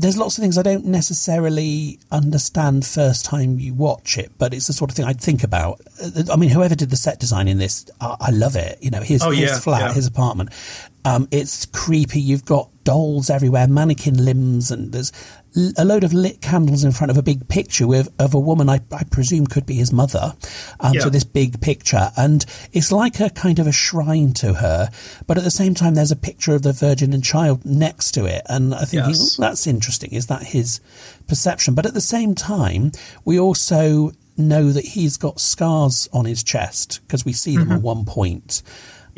[0.00, 4.66] there's lots of things I don't necessarily understand first time you watch it, but it's
[4.66, 5.80] the sort of thing I'd think about.
[6.02, 8.78] Uh, I mean, whoever did the set design in this, I, I love it.
[8.80, 9.92] You know, his, Oh, his yeah, flat, yeah.
[9.92, 10.50] his apartment.
[11.04, 12.20] Um, it's creepy.
[12.20, 15.12] You've got dolls everywhere, mannequin limbs, and there's
[15.76, 18.68] a load of lit candles in front of a big picture with of a woman
[18.68, 20.34] I, I presume could be his mother.
[20.78, 21.00] Um, Yeah.
[21.02, 24.90] So this big picture, and it's like a kind of a shrine to her,
[25.26, 28.26] but at the same time, there's a picture of the Virgin and Child next to
[28.26, 29.36] it, and I think Yes.
[29.36, 30.12] that's interesting.
[30.12, 30.80] Is that his
[31.26, 31.74] perception?
[31.74, 32.92] But at the same time,
[33.24, 37.82] we also know that he's got scars on his chest because we see them at
[37.82, 38.62] one point.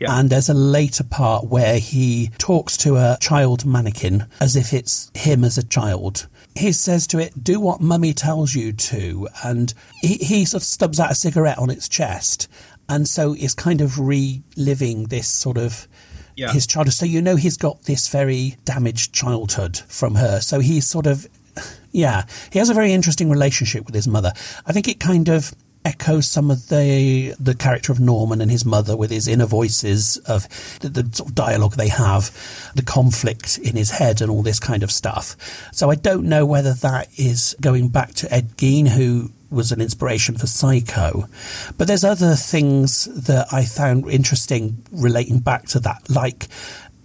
[0.02, 0.18] Yeah.
[0.18, 5.10] And there's a later part where he talks to a child mannequin as if it's
[5.14, 6.26] him as a child.
[6.54, 9.28] He says to it, Do what mummy tells you to.
[9.44, 12.48] And he, he sort of stubs out a cigarette on its chest.
[12.88, 15.88] And so it's kind of reliving this sort of
[16.36, 16.52] Yeah.
[16.52, 16.94] his childhood.
[16.94, 20.40] So you know he's got this very damaged childhood from her.
[20.40, 21.26] So he's sort of,
[21.92, 24.32] yeah, he has a very interesting relationship with his mother.
[24.66, 28.64] I think it kind of echoes some of the the character of Norman and his
[28.64, 30.48] mother with his inner voices of
[30.80, 32.30] the, the sort of dialogue they have,
[32.74, 35.36] the conflict in his head and all this kind of stuff.
[35.72, 39.80] So I don't know whether that is going back to Ed Gein, who was an
[39.80, 41.28] inspiration for Psycho.
[41.76, 46.48] But there's other things that I found interesting relating back to that, like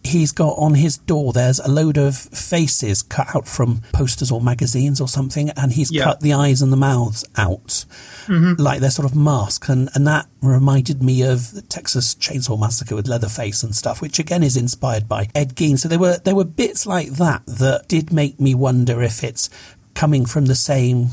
[0.08, 4.42] he's got on his door there's a load of faces cut out from posters or
[4.42, 6.04] magazines or something and he's Yeah.
[6.06, 7.86] cut the eyes and the mouths out.
[8.28, 8.54] Mm-hmm.
[8.62, 12.96] Like they're sort of masks and, and that reminded me of the Texas Chainsaw Massacre
[12.96, 15.78] with Leatherface and stuff which again is inspired by Ed Gein.
[15.78, 19.50] So there were there were bits like that that did make me wonder if it's
[19.94, 21.10] coming from the same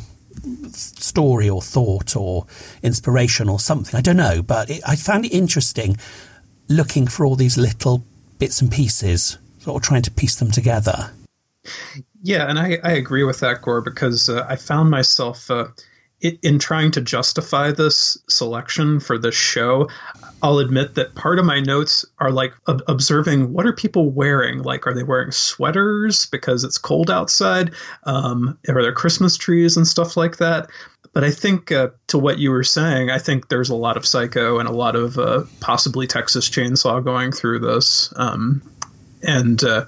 [0.72, 2.46] story or thought or
[2.83, 3.96] inspiration or something.
[3.96, 5.96] I don't know but it, I found it interesting
[6.68, 8.04] looking for all these little
[8.38, 11.11] bits and pieces, sort of trying to piece them together.
[12.23, 15.66] Yeah, and I, I agree with that, Gore, because uh, I found myself uh,
[16.25, 19.89] in trying to justify this selection for this show.
[20.43, 24.63] I'll admit that part of my notes are like ob- observing what are people wearing?
[24.63, 27.73] Like, are they wearing sweaters because it's cold outside?
[28.05, 30.69] Um, are there Christmas trees and stuff like that?
[31.13, 34.05] But I think uh, to what you were saying, I think there's a lot of
[34.05, 38.13] Psycho and a lot of uh, possibly Texas Chainsaw going through this.
[38.17, 38.63] Um,
[39.23, 39.87] and uh,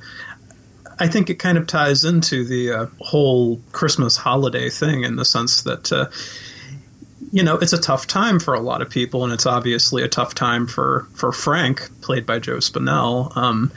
[0.98, 5.24] I think it kind of ties into the uh, whole Christmas holiday thing in the
[5.24, 6.06] sense that, uh,
[7.32, 10.08] you know, it's a tough time for a lot of people, and it's obviously a
[10.08, 13.36] tough time for, for Frank, played by Joe Spinell.
[13.36, 13.70] Um,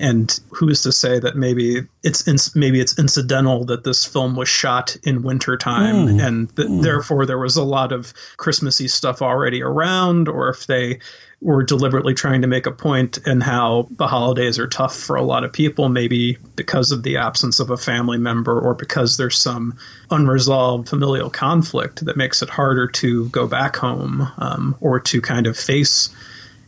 [0.00, 4.34] and who is to say that maybe it's ins- maybe it's incidental that this film
[4.34, 6.20] was shot in wintertime Hmm.
[6.20, 10.98] and th- therefore there was a lot of Christmassy stuff already around, or if they
[11.44, 15.22] were deliberately trying to make a point in how the holidays are tough for a
[15.22, 19.36] lot of people, maybe because of the absence of a family member or because there's
[19.36, 19.76] some
[20.10, 25.46] unresolved familial conflict that makes it harder to go back home um, or to kind
[25.46, 26.08] of face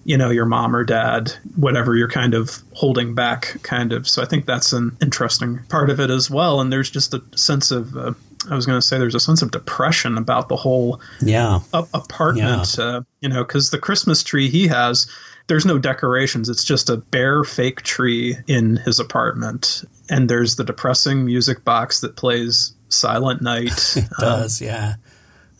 [0.04, 4.06] you know your mom or dad whatever you're kind of holding back kind of.
[4.06, 6.60] So i think that's an interesting part of it as well.
[6.60, 8.12] And there's just a sense of uh,
[8.50, 11.60] i was going to say there's a sense of depression about the whole Yeah.
[11.72, 15.06] a- apartment uh, you know because the christmas tree he has
[15.48, 20.64] there's no decorations it's just a bare fake tree in his apartment and there's the
[20.64, 24.94] depressing music box that plays silent night It Um, does, yeah.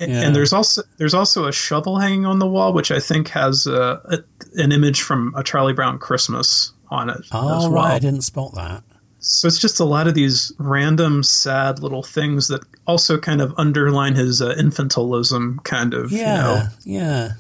[0.01, 0.23] and- Yeah.
[0.23, 3.67] And there's also there's also a shovel hanging on the wall, which I think has
[3.67, 4.19] uh, a,
[4.63, 7.73] an image from a Charlie Brown Christmas on it Oh, right.
[7.73, 7.85] well.
[7.85, 8.83] I didn't spot that.
[9.29, 13.53] So it's just a lot of these random, sad little things that also kind of
[13.57, 16.13] underline his uh, infantilism, kind of.
[16.13, 16.37] Yeah.
[16.37, 16.69] You know?
[16.85, 17.33] Yeah.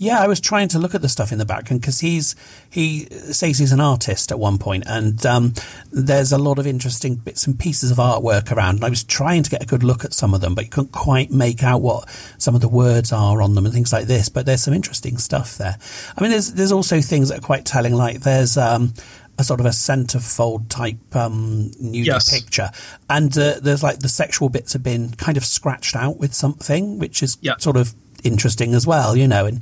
[0.00, 2.36] Yeah, I was trying to look at the stuff in the background because he's
[2.70, 5.54] he says he's an artist at one point, and um,
[5.90, 8.76] there's a lot of interesting bits and pieces of artwork around.
[8.76, 10.70] And I was trying to get a good look at some of them, but you
[10.70, 14.06] couldn't quite make out what some of the words are on them and things like
[14.06, 14.28] this.
[14.28, 15.76] But there's some interesting stuff there.
[16.16, 18.94] I mean, there's there's also things that are quite telling, like there's um,
[19.38, 22.30] a sort of a centerfold type um, nudie Yes.
[22.32, 22.70] picture,
[23.08, 26.98] and uh, there's like the sexual bits have been kind of scratched out with something,
[26.98, 27.54] which is Yeah.
[27.58, 29.46] sort of interesting as well, you know.
[29.46, 29.60] And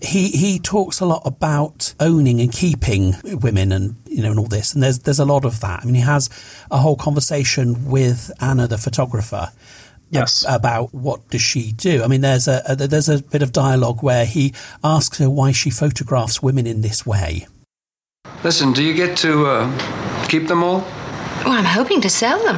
[0.00, 4.46] he he talks a lot about owning and keeping women, and you know, and all
[4.48, 4.74] this.
[4.74, 5.80] And there's there's a lot of that.
[5.82, 6.28] I mean, he has
[6.70, 9.50] a whole conversation with Anna, the photographer.
[10.10, 10.44] Yes.
[10.46, 12.02] About what does she do?
[12.02, 14.52] I mean, there's a, a there's a bit of dialogue where he
[14.84, 17.46] asks her why she photographs women in this way.
[18.44, 20.80] Listen, do you get to uh, keep them all?
[21.44, 22.56] Well, I'm hoping to sell them.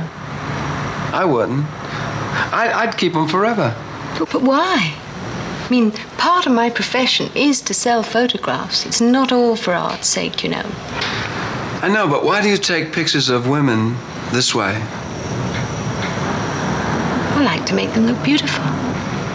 [1.12, 1.64] I wouldn't.
[2.52, 3.76] I, I'd keep them forever.
[4.18, 4.94] But, but why?
[4.96, 8.86] I mean, part of my profession is to sell photographs.
[8.86, 10.64] It's not all for art's sake, you know.
[11.82, 13.96] I know, but why do you take pictures of women
[14.32, 14.80] this way?
[17.36, 18.64] I like to make them look beautiful.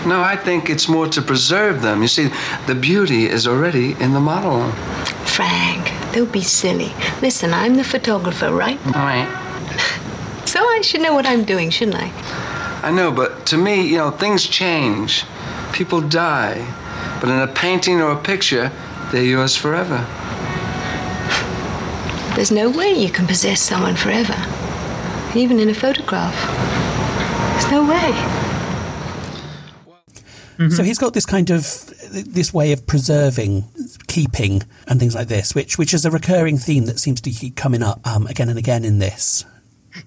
[0.10, 2.02] No, I think it's more to preserve them.
[2.02, 2.32] You see,
[2.66, 4.72] the beauty is already in the model.
[5.38, 6.92] Frank, don't be silly.
[7.22, 8.84] Listen, I'm the photographer, right?
[8.86, 9.30] Right.
[10.46, 12.10] So I should know what I'm doing, shouldn't I?
[12.82, 15.24] I know, but to me, you know, things change.
[15.74, 16.66] People die.
[17.22, 18.72] But in a painting or a picture,
[19.12, 20.08] they're yours forever.
[22.36, 24.38] There's no way you can possess someone forever,
[25.36, 26.34] even in a photograph.
[27.54, 28.39] There's no way.
[30.60, 30.76] Mm-hmm.
[30.76, 31.64] So he's got this kind of
[32.12, 33.64] this way of preserving,
[34.08, 37.56] keeping, and things like this, which which is a recurring theme that seems to keep
[37.56, 39.46] coming up um, again and again in this.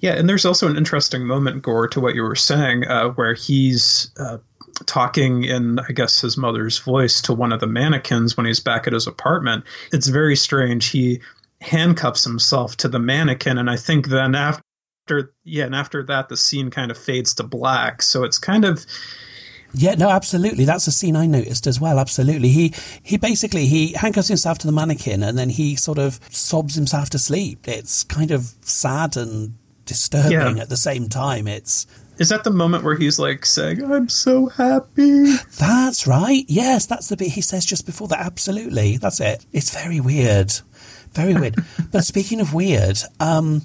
[0.00, 3.32] Yeah, and there's also an interesting moment, Gore, to what you were saying, uh, where
[3.32, 4.38] he's uh,
[4.84, 8.86] talking in, I guess, his mother's voice to one of the mannequins when he's back
[8.86, 9.64] at his apartment.
[9.90, 10.88] It's very strange.
[10.88, 11.20] He
[11.62, 16.36] handcuffs himself to the mannequin, and I think then after, yeah, and after that, the
[16.36, 18.02] scene kind of fades to black.
[18.02, 18.84] So it's kind of.
[19.74, 20.64] Yeah, no, absolutely.
[20.64, 21.98] That's a scene I noticed as well.
[21.98, 22.48] Absolutely.
[22.48, 26.74] He he basically he handcuffs himself to the mannequin and then he sort of sobs
[26.74, 27.66] himself to sleep.
[27.66, 29.54] It's kind of sad and
[29.84, 30.62] disturbing yeah.
[30.62, 31.48] at the same time.
[31.48, 31.86] It's
[32.18, 35.34] is that the moment where he's like saying, I'm so happy?
[35.58, 36.44] That's right.
[36.46, 38.20] Yes, that's the bit he says just before that.
[38.20, 38.98] Absolutely.
[38.98, 39.44] That's it.
[39.52, 40.52] It's very weird.
[41.12, 41.56] Very weird.
[41.90, 43.62] but speaking of weird, um,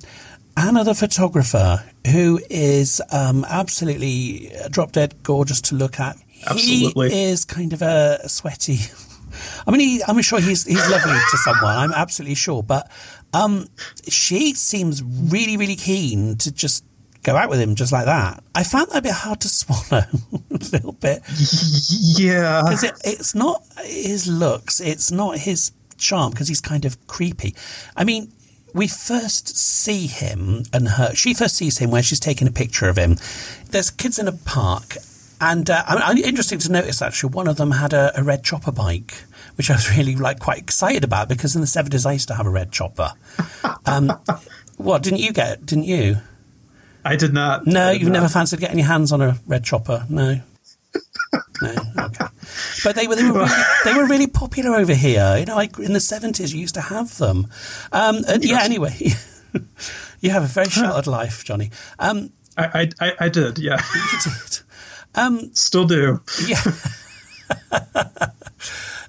[0.57, 6.17] Anna, the photographer, who is um, absolutely drop dead gorgeous to look at.
[6.47, 7.11] Absolutely.
[7.11, 8.79] He is kind of a sweaty.
[9.67, 11.77] I mean, he, I'm sure he's he's lovely to someone.
[11.77, 12.89] I'm absolutely sure, but
[13.33, 13.67] um,
[14.07, 16.83] she seems really, really keen to just
[17.21, 18.43] go out with him just like that.
[18.55, 21.21] I found that a bit hard to swallow a little bit.
[22.17, 22.63] Yeah.
[22.63, 27.53] Because it, it's not his looks, it's not his charm, because he's kind of creepy.
[27.95, 28.31] I mean,
[28.73, 31.13] we first see him and her.
[31.15, 33.17] She first sees him where she's taking a picture of him.
[33.71, 34.97] There's kids in a park,
[35.39, 38.43] and uh, I mean, interesting to notice actually, one of them had a, a, red
[38.43, 39.23] chopper bike,
[39.55, 42.35] which I was really like quite excited about because in the seventies I used to
[42.35, 43.13] have a red chopper.
[43.85, 44.11] Um,
[44.77, 45.65] what didn't you get?
[45.65, 46.17] Didn't you?
[47.05, 47.65] I did not.
[47.65, 48.19] No, did you've not.
[48.19, 50.05] never fancied getting your hands on a red chopper.
[50.09, 50.41] No.
[51.61, 51.75] No,
[52.05, 52.25] okay.
[52.83, 55.37] But they were they were really, they were really popular over here.
[55.37, 57.47] You know, like in the seventies, you used to have them.
[57.91, 58.61] Um, and yeah.
[58.63, 58.95] Anyway,
[60.21, 61.71] you have a very sheltered life, Johnny.
[61.99, 63.59] Um, I, I I did.
[63.59, 64.59] Yeah, you did.
[65.15, 66.21] Um, Still do.
[66.45, 66.61] Yeah.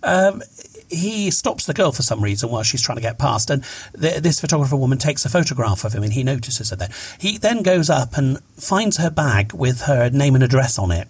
[0.03, 0.43] um,
[0.91, 3.62] he stops the girl for some reason while she's trying to get past, and
[3.93, 6.91] the, this photographer woman takes a photograph of him, and he notices her there.
[7.18, 11.09] He then goes up and finds her bag with her name and address on it.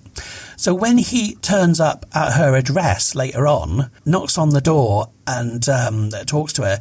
[0.56, 5.68] So when he turns up at her address later on, knocks on the door and
[5.68, 6.80] um, talks to her,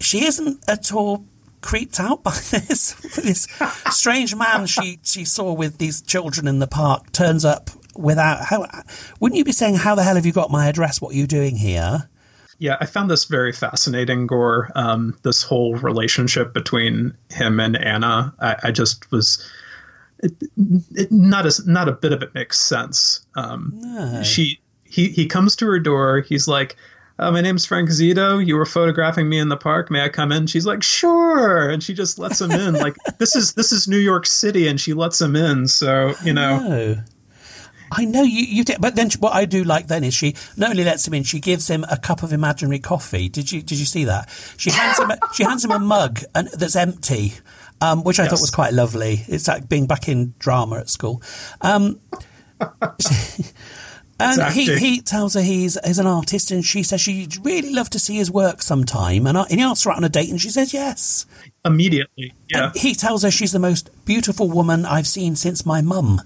[0.00, 1.24] she isn't at all
[1.60, 2.94] creeped out by this.
[3.16, 3.48] this
[3.90, 8.64] strange man she, she saw with these children in the park turns up without how
[9.18, 11.26] wouldn't you be saying how the hell have you got my address what are you
[11.26, 12.08] doing here
[12.58, 18.32] yeah i found this very fascinating gore um, this whole relationship between him and anna
[18.40, 19.44] i, I just was
[20.20, 20.32] it,
[20.94, 24.22] it, not as not a bit of it makes sense um, no.
[24.22, 26.76] she he he comes to her door he's like
[27.20, 28.44] uh, my name's Frank Zito.
[28.44, 29.90] You were photographing me in the park.
[29.90, 30.46] May I come in?
[30.46, 32.74] She's like, sure, and she just lets him in.
[32.74, 35.66] like this is this is New York City, and she lets him in.
[35.66, 36.58] So you know.
[36.68, 36.96] No.
[37.90, 40.70] I know you, you did, but then what I do like then is she not
[40.70, 43.28] only lets him in, she gives him a cup of imaginary coffee.
[43.28, 44.28] Did you did you see that?
[44.56, 47.34] She hands him a, she hands him a mug and, that's empty,
[47.80, 48.32] um, which I yes.
[48.32, 49.24] thought was quite lovely.
[49.28, 51.22] It's like being back in drama at school.
[51.60, 52.00] Um,
[54.20, 57.88] and he, he tells her he's, he's an artist, and she says she'd really love
[57.90, 59.26] to see his work sometime.
[59.26, 61.26] And, I, and he asks her out on a date, and she says yes.
[61.64, 62.66] Immediately, yeah.
[62.66, 66.20] And he tells her she's the most beautiful woman I've seen since my mum,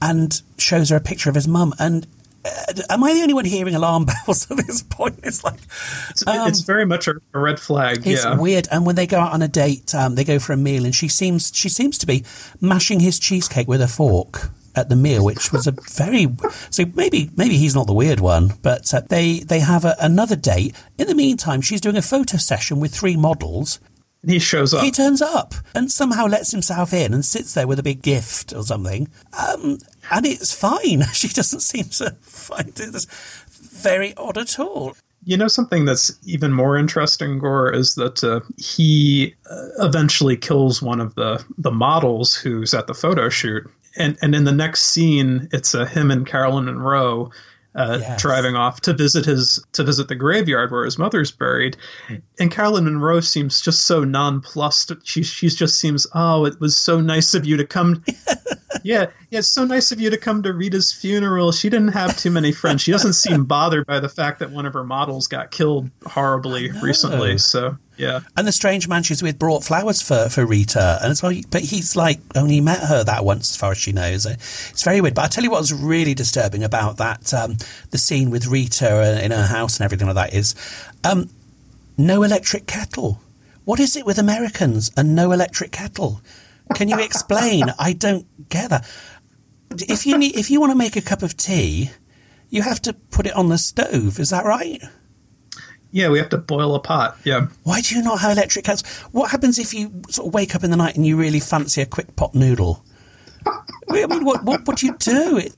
[0.00, 1.74] and shows her a picture of his mum.
[1.78, 2.06] And
[2.44, 5.20] uh, am I the only one hearing alarm bells at this point?
[5.22, 5.60] It's like
[6.10, 8.06] it's, um, it's very much a, a, red flag.
[8.06, 8.38] It's yeah.
[8.38, 8.68] weird.
[8.70, 10.94] And when they go out on a date, um, they go for a meal, and
[10.94, 12.24] she seems she seems to be
[12.60, 16.28] mashing his cheesecake with a fork at the meal, which was a very
[16.70, 20.36] so maybe maybe he's not the weird one, but uh, they they have a, another
[20.36, 20.74] date.
[20.96, 23.80] In the meantime, she's doing a photo session with three models.
[24.22, 24.82] And he shows up.
[24.82, 28.52] He turns up and somehow lets himself in and sits there with a big gift
[28.52, 29.08] or something.
[29.38, 29.78] Um,
[30.10, 31.04] and it's fine.
[31.12, 33.06] She doesn't seem to find it
[33.48, 34.96] very odd at all.
[35.24, 40.80] You know, something that's even more interesting, Gore, is that uh, he uh, eventually kills
[40.80, 44.82] one of the, the models who's at the photo shoot and and in the next
[44.82, 47.30] scene, it's uh, him and Caroline Munro
[47.78, 48.20] uh, yes.
[48.20, 51.76] driving off to visit his to visit the graveyard where his mother's buried.
[52.38, 54.92] And Caroline Munro seems just so nonplussed.
[55.04, 58.04] She she just seems oh, it was so nice of you to come
[58.82, 61.52] yeah, yeah, it's so nice of you to come to Rita's funeral.
[61.52, 62.82] She didn't have too many friends.
[62.82, 66.70] She doesn't seem bothered by the fact that one of her models got killed horribly
[66.82, 67.38] recently.
[67.38, 68.20] So, yeah.
[68.36, 71.62] And the strange man she's with brought flowers for, for Rita, and as well, but
[71.62, 74.24] he's like only met her that once, as far as she knows.
[74.24, 75.14] It's very weird.
[75.14, 77.56] But I tell you what was really disturbing about that um,
[77.90, 80.54] the scene with Rita in her house and everything like that is
[81.04, 81.28] um,
[81.96, 83.20] no electric kettle.
[83.64, 86.22] What is it with Americans and no electric kettle?
[86.74, 87.64] Can you explain?
[87.78, 88.88] I don't get that.
[89.72, 91.90] If you need, if you want to make a cup of tea,
[92.48, 94.18] you have to put it on the stove.
[94.18, 94.80] Is that right?
[95.90, 97.16] Yeah, we have to boil a pot.
[97.24, 97.46] Yeah.
[97.62, 98.86] Why do you not have electric kettles?
[99.12, 101.80] What happens if you sort of wake up in the night and you really fancy
[101.80, 102.84] a quick pot noodle?
[103.46, 105.38] I mean, what what would you do?
[105.38, 105.56] It,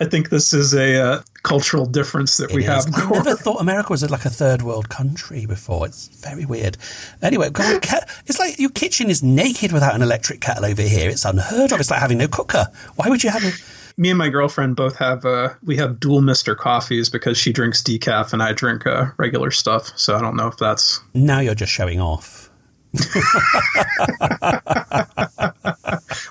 [0.00, 2.66] I think this is a uh, cultural difference that we is.
[2.66, 2.86] have.
[2.94, 5.86] I never thought America was like a third world country before.
[5.86, 6.76] It's very weird.
[7.22, 7.82] Anyway, God,
[8.26, 11.08] it's like your kitchen is naked without an electric kettle over here.
[11.08, 11.80] It's unheard of.
[11.80, 12.66] It's like having no cooker.
[12.96, 13.52] Why would you have a
[13.96, 16.56] me and my girlfriend both have uh we have dual Mr.
[16.56, 19.90] Coffees because she drinks decaf and I drink uh, regular stuff.
[19.98, 22.48] So I don't know if that's now you're just showing off.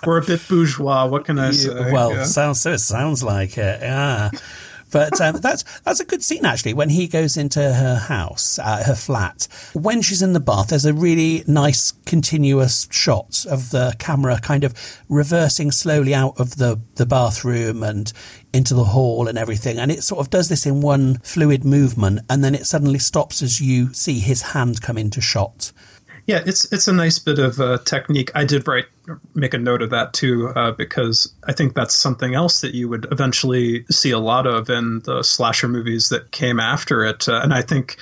[0.05, 1.07] We're a bit bourgeois.
[1.07, 1.91] What can I say?
[1.91, 2.23] Well, Yeah.
[2.23, 2.73] sounds so.
[2.73, 3.81] It sounds like it.
[3.81, 4.31] Yeah.
[4.91, 6.73] But um, that's that's a good scene actually.
[6.73, 10.85] When he goes into her house, uh, her flat, when she's in the bath, there's
[10.85, 14.73] a really nice continuous shot of the camera kind of
[15.09, 18.11] reversing slowly out of the the bathroom and
[18.53, 22.19] into the hall and everything, and it sort of does this in one fluid movement,
[22.29, 25.71] and then it suddenly stops as you see his hand come into shot.
[26.27, 28.31] Yeah, it's it's a nice bit of uh, technique.
[28.35, 28.85] I did write
[29.33, 32.87] make a note of that too uh, because I think that's something else that you
[32.89, 37.27] would eventually see a lot of in the slasher movies that came after it.
[37.27, 37.97] Uh, and I think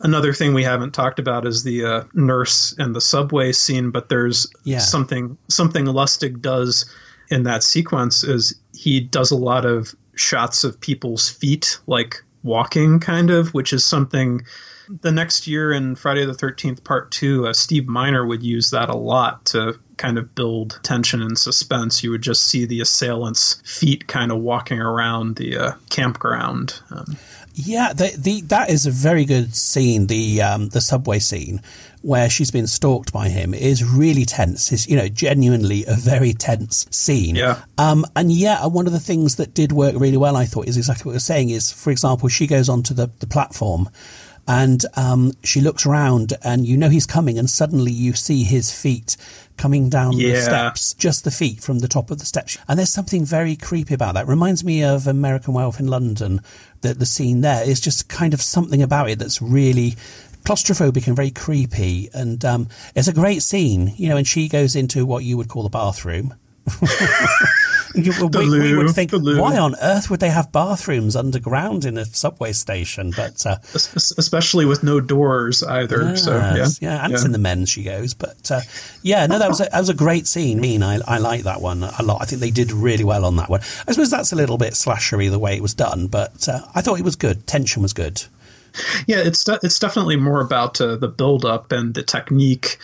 [0.00, 3.90] another thing we haven't talked about is the uh, nurse and the subway scene.
[3.90, 4.78] But there's Yeah.
[4.78, 6.84] something something Lustig does
[7.30, 13.00] in that sequence is he does a lot of shots of people's feet, like walking,
[13.00, 14.42] kind of, which is something
[15.00, 18.88] the next year in Friday the 13th Part 2, uh, Steve Miner would use that
[18.88, 22.02] a lot to kind of build tension and suspense.
[22.02, 26.78] You would just see the assailant's feet kind of walking around the uh, campground.
[26.90, 27.16] Um,
[27.54, 30.06] Yeah, the, the that is a very good scene.
[30.06, 31.60] The um, the subway scene
[32.00, 34.72] where she's been stalked by him is really tense.
[34.72, 37.36] It's you know genuinely a very tense scene.
[37.36, 37.62] Yeah.
[37.78, 40.76] Um, and yeah, one of the things that did work really well, I thought, is
[40.76, 41.50] exactly what you're saying.
[41.50, 43.88] Is for example, she goes onto the the platform.
[44.48, 48.72] And um, she looks around, and you know he's coming, and suddenly you see his
[48.72, 49.16] feet
[49.56, 52.58] coming down the steps, just the feet from the top of the steps.
[52.66, 54.26] And there's something very creepy about that.
[54.26, 56.40] Reminds me of American Werewolf in London.
[56.80, 59.94] The the scene there is just kind of something about it that's really
[60.44, 62.08] claustrophobic and very creepy.
[62.12, 64.16] And um, it's a great scene, you know.
[64.16, 66.34] And she goes into what you would call the bathroom.
[67.94, 71.98] You- we, we loo, would think, why on earth would they have bathrooms underground in
[71.98, 73.12] a subway station?
[73.14, 76.16] But uh, es- es- especially with no doors either.
[76.16, 78.60] So yeah, yeah, and it's in the men's she goes, but uh,
[79.02, 80.58] yeah, no, that was a, that was a great scene.
[80.58, 82.22] I mean, I, I like that one a lot.
[82.22, 83.60] I think they did really well on that one.
[83.86, 86.80] I suppose that's a little bit slashery the way it was done, but uh, I
[86.80, 87.46] thought it was good.
[87.46, 88.22] Tension was good.
[89.06, 92.78] Yeah, it's it's definitely more about uh, the build up and the technique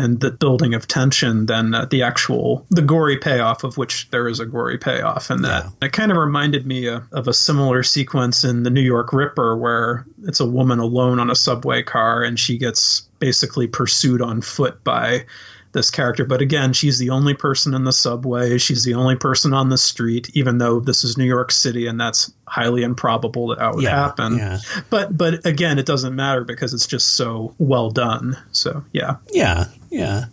[0.00, 4.26] and the building of tension than uh, the actual the gory payoff of which there
[4.28, 5.30] is a gory payoff.
[5.30, 9.12] And that it kind of reminded me of a similar sequence in the New York
[9.12, 14.22] Ripper where it's a woman alone on a subway car and she gets basically pursued
[14.22, 15.26] on foot by
[15.72, 16.24] this character.
[16.24, 18.58] But again, she's the only person in the subway.
[18.58, 22.00] She's the only person on the street, even though this is New York City and
[22.00, 24.36] that's highly improbable that that would Yeah, happen.
[24.36, 24.58] yeah.
[24.90, 28.36] But but again, it doesn't matter because it's just so well done.
[28.52, 29.16] So yeah.
[29.32, 30.24] Yeah, yeah.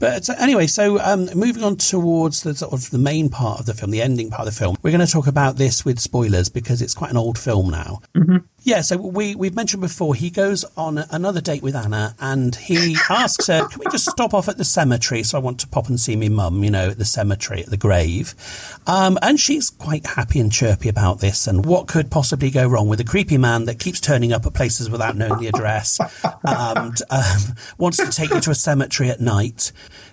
[0.00, 3.66] But uh, anyway, so um, moving on towards the sort of the main part of
[3.66, 5.98] the film, the ending part of the film, we're going to talk about this with
[6.00, 8.00] spoilers because it's quite an old film now.
[8.14, 8.38] Mm-hmm.
[8.64, 12.96] Yeah, so we we've mentioned before he goes on another date with Anna, and he
[13.10, 15.22] asks her, "Can we just stop off at the cemetery?
[15.22, 17.68] So I want to pop and see me mum, you know, at the cemetery at
[17.68, 18.34] the grave."
[18.86, 22.88] Um, and she's quite happy and chirpy about this, and what could possibly go wrong
[22.88, 26.00] with a creepy man that keeps turning up at places without knowing the address,
[26.42, 29.72] and um, wants to take you to a cemetery at night.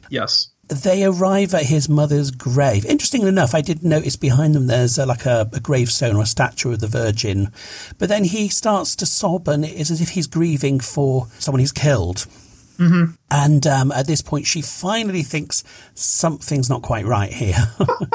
[0.09, 0.50] Yes.
[0.71, 2.85] They arrive at his mother's grave.
[2.85, 6.25] Interestingly enough, I did notice behind them there's uh, like a, a gravestone or a
[6.25, 7.51] statue of the Virgin.
[7.97, 11.59] But then he starts to sob, and it is as if he's grieving for someone
[11.59, 12.25] he's killed.
[12.77, 13.11] Mm-hmm.
[13.29, 15.63] And um, at this point, she finally thinks
[15.93, 17.57] something's not quite right here.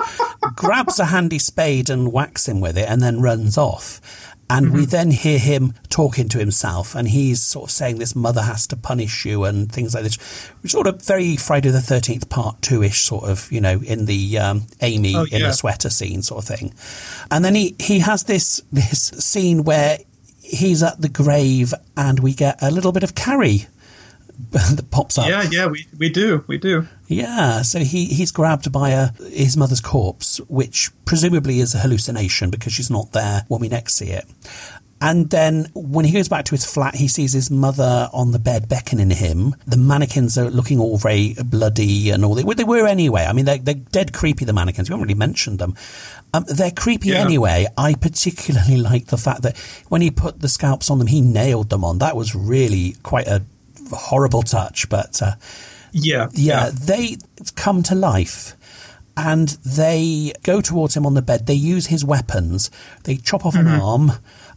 [0.57, 4.01] Grabs a handy spade and whacks him with it, and then runs off.
[4.49, 8.43] And we then hear him talking to himself, and he's sort of saying this mother
[8.43, 10.17] has to punish you and things like this,
[10.63, 14.07] which sort of very Friday the 13th part two ish, sort of, you know, in
[14.07, 15.49] the um, Amy Oh, in yeah.
[15.49, 16.73] a sweater scene sort of thing.
[17.31, 19.99] And then he, he has this, this scene where
[20.43, 23.67] he's at the grave and we get a little bit of Carrie
[24.51, 25.29] that pops up.
[25.29, 26.87] Yeah, yeah, we, we do, we do.
[27.09, 32.51] Yeah, so he, he's grabbed by a, his mother's corpse, which presumably is a hallucination
[32.51, 34.25] because she's not there when we next see it.
[34.99, 38.39] And then when he goes back to his flat, he sees his mother on the
[38.39, 39.55] bed beckoning him.
[39.67, 42.35] The mannequins are looking all very bloody and all.
[42.35, 43.27] They, well, they were anyway.
[43.27, 44.89] I mean, they're, they're dead creepy, the mannequins.
[44.89, 45.75] We haven't really mentioned them.
[46.33, 47.19] Um, they're creepy Yeah.
[47.19, 47.67] anyway.
[47.77, 49.59] I particularly like the fact that
[49.91, 51.99] when he put the scalps on them, he nailed them on.
[51.99, 53.43] That was really quite a
[53.91, 55.21] horrible touch, but.
[55.23, 55.35] Uh,
[55.93, 57.17] Yeah, yeah, they
[57.55, 58.55] come to life
[59.17, 61.47] and they go towards him on the bed.
[61.47, 62.71] They use his weapons.
[63.05, 64.13] They chop off an arm.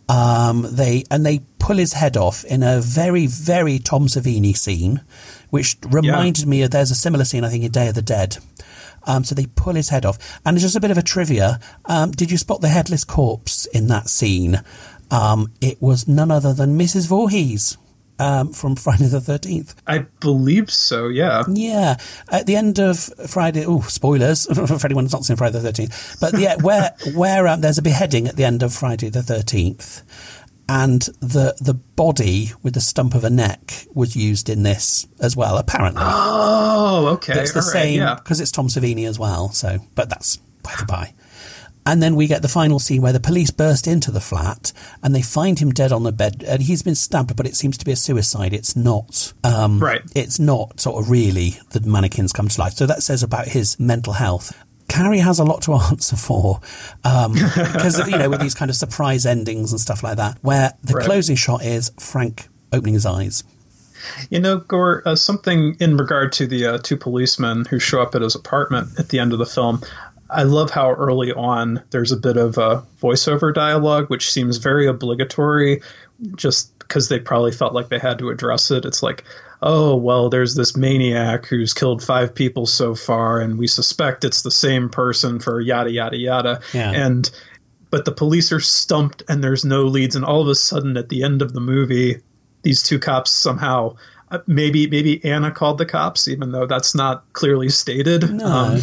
[0.09, 5.01] Um, they and they pull his head off in a very, very Tom Savini scene,
[5.49, 6.71] which reminded me of.
[6.71, 8.37] There's a similar scene, I think, in Day of the Dead.
[9.05, 11.59] Um, so they pull his head off, and it's just a bit of a trivia:
[11.85, 14.61] um, Did you spot the headless corpse in that scene?
[15.11, 17.07] Um, it was none other than Mrs.
[17.07, 17.77] Voorhees
[18.19, 19.75] um, from Friday the Thirteenth.
[19.87, 21.43] I believe so, yeah.
[21.49, 21.97] Yeah,
[22.29, 23.65] at the end of Friday.
[23.65, 26.17] Oh, spoilers for anyone who's not seen Friday the Thirteenth.
[26.19, 30.03] But yeah, where where um, there's a beheading at the end of Friday the Thirteenth,
[30.67, 35.35] and the the body with the stump of a neck was used in this as
[35.35, 35.57] well.
[35.57, 37.39] Apparently, Oh, okay.
[37.39, 38.15] it's the right, same yeah.
[38.15, 39.49] because it's Tom Savini as well.
[39.49, 41.13] So, but that's by the by.
[41.89, 44.71] And then we get the final scene where the police burst into the flat
[45.01, 46.43] and they find him dead on the bed.
[46.47, 48.53] And he's been stabbed, but it seems to be a suicide.
[48.53, 49.33] It's not.
[49.43, 50.01] Um, Right.
[50.15, 52.73] It's not sort of really the mannequins come to life.
[52.73, 54.55] So that says about his mental health.
[54.87, 56.61] Carrie has a lot to answer for
[57.03, 60.73] um, because you know with these kind of surprise endings and stuff like that, where
[60.83, 61.05] the Right.
[61.05, 63.43] closing shot is Frank opening his eyes.
[64.29, 68.15] You know, Gore, uh, something in regard to the uh, two policemen who show up
[68.15, 69.81] at his apartment at the end of the film.
[70.29, 74.87] I love how early on there's a bit of a voiceover dialogue, which seems very
[74.87, 75.81] obligatory
[76.35, 78.85] just because they probably felt like they had to address it.
[78.85, 79.23] It's like,
[79.61, 84.41] oh, well, there's this maniac who's killed five people so far, and we suspect it's
[84.41, 86.61] the same person for yada, yada, yada.
[86.73, 86.91] Yeah.
[86.91, 87.29] And
[87.91, 91.09] but the police are stumped and there's no leads and all of a sudden at
[91.09, 92.21] the end of the movie
[92.61, 93.95] these two cops somehow
[94.31, 98.81] uh, maybe maybe Anna called the cops even though that's not clearly stated Um, No.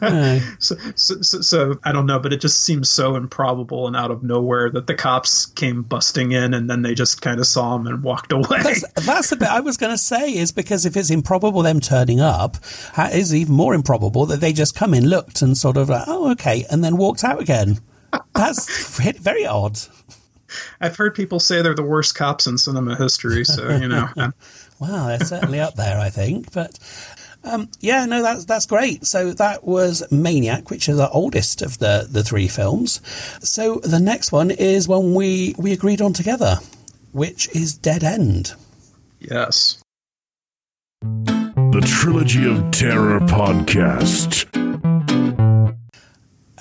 [0.00, 0.40] No.
[0.58, 4.10] so, so, so, so I don't know but it just seems so improbable and out
[4.10, 7.74] of nowhere that the cops came busting in and then they just kind of saw
[7.76, 10.86] him and walked away That's, that's the bit I was going to say is because
[10.86, 12.56] if it's improbable them turning up,
[12.92, 16.04] how- it's even more improbable that they just come in, looked, and sort of like,
[16.06, 17.78] oh, okay, and then walked out again.
[18.34, 19.78] That's very odd.
[20.80, 24.08] I've heard people say they're the worst cops in cinema history so you know
[24.82, 26.52] Wow, they're certainly up there, I think.
[26.52, 26.76] But
[27.44, 29.06] um, yeah, no, that's that's great.
[29.06, 33.00] So that was Maniac, which is the oldest of the the three films.
[33.46, 36.56] So the next one is one we we agreed on together,
[37.12, 38.54] which is Dead End.
[39.20, 39.80] yes
[41.02, 44.48] The Trilogy of Terror podcast.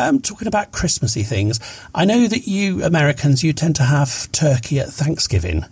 [0.02, 1.60] Um, talking about Christmassy things,
[1.94, 5.64] I know that you Americans, you tend to have turkey at Thanksgiving,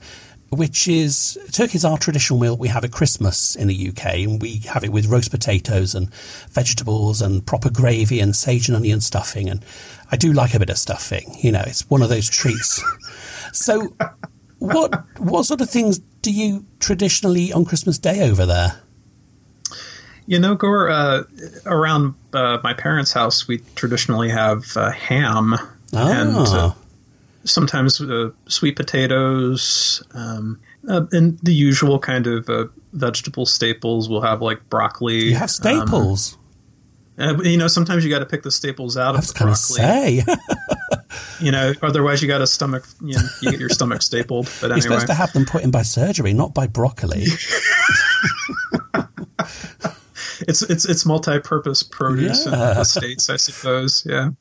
[0.52, 4.58] which is turkey's our traditional meal we have at Christmas in the UK, and we
[4.72, 6.14] have it with roast potatoes and
[6.52, 9.50] vegetables and proper gravy and sage and onion stuffing.
[9.50, 9.66] And
[10.12, 12.84] I do like a bit of stuffing, you know, it's one of those treats.
[13.52, 13.96] so,
[14.60, 18.80] what what sort of things do you traditionally on Christmas Day over there?
[20.30, 21.24] You know, Gore, uh,
[21.66, 25.56] around uh, my parents' house, we traditionally have uh, ham
[25.92, 26.76] and uh, Ah.
[27.46, 34.08] sometimes uh, sweet potatoes um, uh, and the usual kind of uh, vegetable staples.
[34.08, 35.30] We'll have like broccoli.
[35.30, 36.38] You have staples.
[37.18, 39.58] Um, uh, you know, sometimes you got to pick the staples out of the broccoli.
[39.58, 40.24] say.
[41.42, 42.86] You know, otherwise you got a stomach.
[43.02, 44.52] You, know, you get your stomach stapled.
[44.62, 47.26] But You're supposed to have them put in by surgery, not by broccoli.
[50.48, 54.06] it's it's it's multi-purpose produce in the states, I suppose.
[54.06, 54.32] Yeah.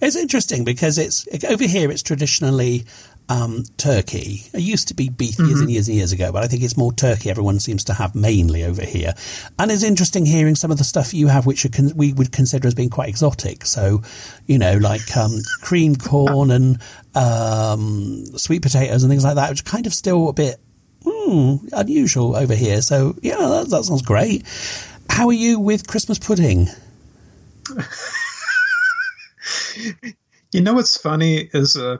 [0.00, 1.90] It's interesting because it's over here.
[1.90, 2.86] It's traditionally
[3.30, 4.42] um, turkey.
[4.52, 6.76] It used to be beef years and years and years ago, but I think it's
[6.76, 7.30] more turkey.
[7.30, 9.14] Everyone seems to have mainly over here,
[9.58, 12.32] and it's interesting hearing some of the stuff you have, which are con- we would
[12.32, 13.64] consider as being quite exotic.
[13.64, 14.02] So,
[14.46, 16.78] you know, like um, cream corn and
[17.14, 20.56] um, sweet potatoes and things like that, which are kind of still a bit
[21.04, 22.82] hmm, unusual over here.
[22.82, 24.44] So, yeah, that, that sounds great.
[25.10, 26.68] How are you with Christmas pudding?
[30.52, 31.98] You know what's funny is uh,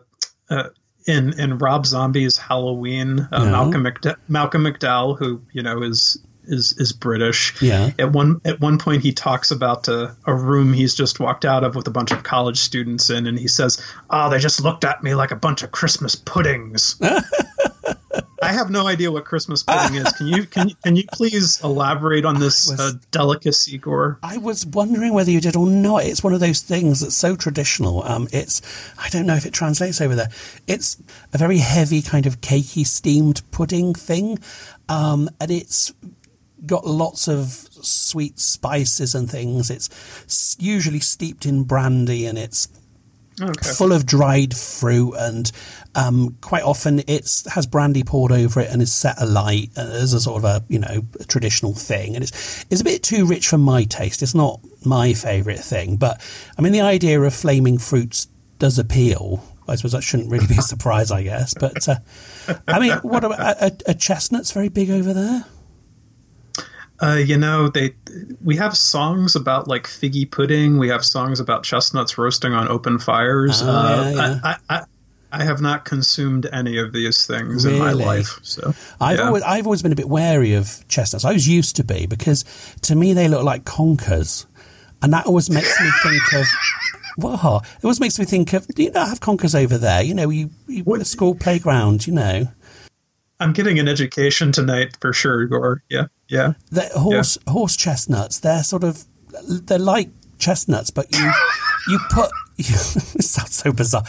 [0.50, 0.70] uh,
[1.06, 3.50] in in Rob Zombie's Halloween, uh, Yeah.
[3.50, 7.54] Malcolm McD- Malcolm McDowell, who you know is is is British.
[7.62, 7.90] Yeah.
[7.98, 11.62] At one at one point, he talks about uh, a room he's just walked out
[11.62, 13.80] of with a bunch of college students in, and he says,
[14.10, 17.00] "Oh, they just looked at me like a bunch of Christmas puddings."
[18.42, 20.12] I have no idea what Christmas pudding is.
[20.12, 24.18] Can you can you, can you please elaborate on this uh, delicacy, Gore?
[24.22, 26.04] I was wondering whether you did or not.
[26.04, 28.02] It's one of those things that's so traditional.
[28.02, 28.62] Um, it's
[28.98, 30.30] I don't know if it translates over there.
[30.66, 30.96] It's
[31.32, 34.38] a very heavy kind of cakey steamed pudding thing,
[34.88, 35.92] um, and it's
[36.66, 39.70] got lots of sweet spices and things.
[39.70, 42.68] It's usually steeped in brandy, and it's
[43.40, 43.70] Okay.
[43.70, 45.50] full of dried fruit and
[45.94, 50.20] um, quite often it has brandy poured over it and is set alight as a
[50.20, 52.14] sort of a you know a traditional thing.
[52.14, 54.22] And it's it's a bit too rich for my taste.
[54.22, 55.96] It's not my favorite thing.
[55.96, 56.20] But
[56.58, 58.26] i mean the idea of flaming fruits
[58.58, 59.44] does appeal.
[59.66, 61.54] I suppose that shouldn't really be a surprise i guess.
[61.54, 61.96] But uh,
[62.68, 65.44] i mean what about chestnut's very big over there
[67.02, 67.94] Uh, you know, they
[68.44, 70.78] we have songs about like figgy pudding.
[70.78, 73.62] We have songs about chestnuts roasting on open fires.
[73.62, 74.40] Oh, uh, yeah, yeah.
[74.44, 74.84] I, I, I,
[75.32, 78.38] I have not consumed any of these things in my life.
[78.42, 79.26] So I've yeah.
[79.26, 81.24] always I've always been a bit wary of chestnuts.
[81.24, 82.44] I was used to be because
[82.82, 84.46] to me they look like conkers,
[85.02, 86.46] and that always makes me think of.
[87.18, 88.66] Wow, it always makes me think of.
[88.68, 90.00] Do you not have conkers over there?
[90.00, 92.06] You know, you, you at school playground.
[92.06, 92.48] You know,
[93.40, 95.82] I'm getting an education tonight for sure, Gore.
[95.88, 96.52] Yeah, yeah.
[96.70, 98.38] the horse horse chestnuts.
[98.40, 99.04] They're sort of
[99.48, 101.32] they're like chestnuts, but you
[101.88, 102.30] you put.
[102.58, 104.04] it sounds so bizarre.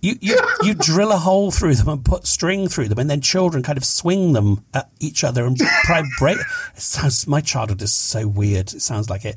[0.00, 3.20] You, you you drill a hole through them and put string through them, and then
[3.20, 6.38] children kind of swing them at each other and try break.
[6.38, 8.72] It sounds my childhood is so weird.
[8.72, 9.36] It sounds like it.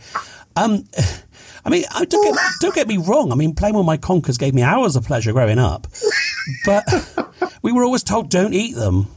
[0.55, 0.85] Um,
[1.65, 3.31] I mean, I- don't get, don't get me wrong.
[3.31, 5.87] I mean, playing with my conkers gave me hours of pleasure growing up,
[6.63, 6.83] but
[7.63, 9.07] we were always told don't eat them.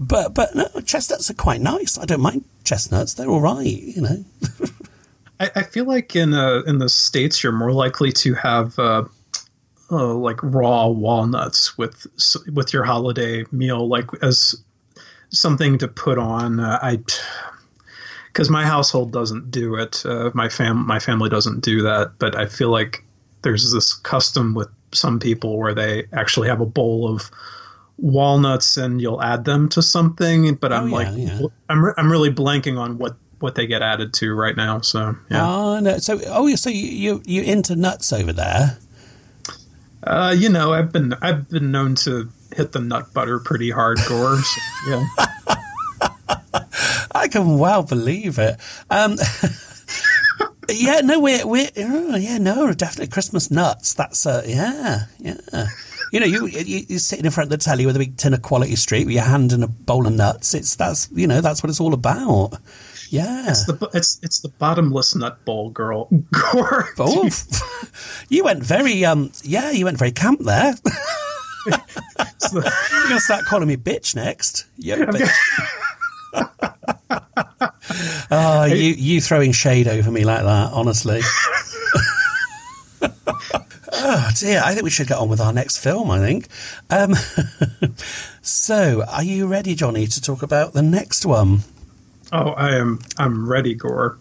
[0.00, 1.98] But but no, chestnuts are quite nice.
[1.98, 3.66] I don't mind chestnuts; they're all right.
[3.66, 4.24] You know.
[5.40, 9.04] I, I feel like in uh, in the states you're more likely to have uh,
[9.90, 12.06] uh, like raw walnuts with
[12.50, 14.54] with your holiday meal, like as
[15.28, 16.60] something to put on.
[16.60, 17.00] Uh, I
[18.28, 20.04] because my household doesn't do it.
[20.06, 23.04] Uh, my fam my family doesn't do that, but I feel like
[23.42, 27.30] there's this custom with some people where they actually have a bowl of
[28.02, 31.40] walnuts and you'll add them to something but i'm Oh, yeah, like yeah.
[31.68, 35.14] i'm re- i'm really blanking on what what they get added to right now so
[35.30, 35.98] yeah Oh no!
[35.98, 38.76] So oh, so you you you into nuts over there?
[40.02, 44.42] Uh, you know, I've been I've been known to hit the nut butter pretty hardcore.
[44.42, 45.06] so, yeah.
[47.14, 48.56] I can well believe it.
[48.90, 49.16] Um,
[50.68, 53.94] yeah, no, we're we're oh, yeah, no, definitely Christmas nuts.
[53.94, 55.66] That's uh, yeah, yeah.
[56.12, 58.34] You know, you, you you're sitting in front of the telly with a big tin
[58.34, 60.54] of Quality Street with your hand in a bowl of nuts.
[60.54, 62.58] It's that's you know that's what it's all about.
[63.10, 63.48] Yeah.
[63.48, 66.08] It's the it's it's the bottomless nut bowl, girl.
[67.02, 67.28] Oh,
[68.28, 70.74] you went very um yeah, you went very camp there.
[72.52, 72.62] You're
[73.08, 74.66] gonna start calling me bitch next.
[74.76, 75.30] Yo, bitch.
[78.30, 81.20] oh, you you throwing shade over me like that, honestly.
[83.92, 86.10] Oh dear, I think we should get on with our next film.
[86.10, 86.48] I think.
[86.90, 87.14] Um,
[88.42, 91.60] so, are you ready, Johnny, to talk about the next one?
[92.32, 94.18] Oh, I am I'm ready, Gore.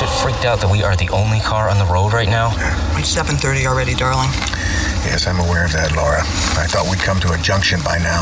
[0.00, 2.50] Bit freaked out that we are the only car on the road right now?
[2.98, 4.28] It's 7.30 already, darling.
[5.06, 6.20] Yes, I'm aware of that, Laura.
[6.60, 8.20] I thought we'd come to a junction by now.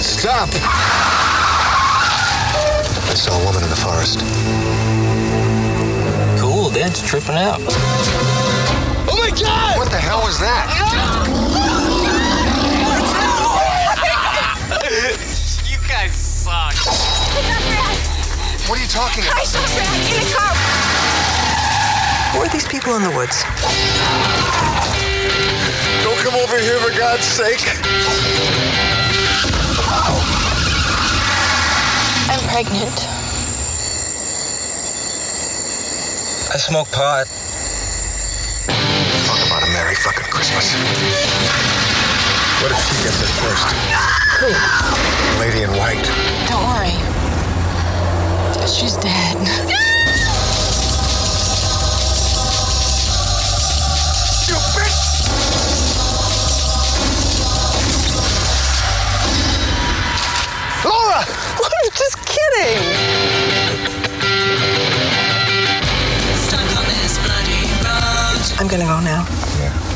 [0.00, 0.48] Stop!
[3.04, 4.20] I saw a woman in the forest.
[6.40, 7.60] Cool, Dad's tripping out.
[9.08, 9.76] Oh my god!
[9.76, 10.68] What the hell was that?
[11.64, 11.69] you
[16.50, 18.00] guys suck.
[18.68, 19.38] What are you talking about?
[19.38, 20.54] I saw Brad in the car.
[22.34, 23.42] Who are these people in the woods?
[26.02, 27.62] Don't come over here for God's sake.
[32.30, 32.98] I'm pregnant.
[36.50, 37.26] I smoke pot.
[39.26, 40.74] Talk about a Merry fucking Christmas.
[42.62, 43.66] What if she gets it first?
[44.40, 45.40] Who?
[45.40, 46.39] Lady in white.
[46.50, 46.90] Don't worry.
[48.66, 49.36] She's dead.
[54.48, 54.98] you bitch!
[60.84, 61.22] Laura!
[61.60, 62.80] Laura's just kidding!
[68.58, 69.24] I'm gonna go now.
[69.60, 69.89] Yeah.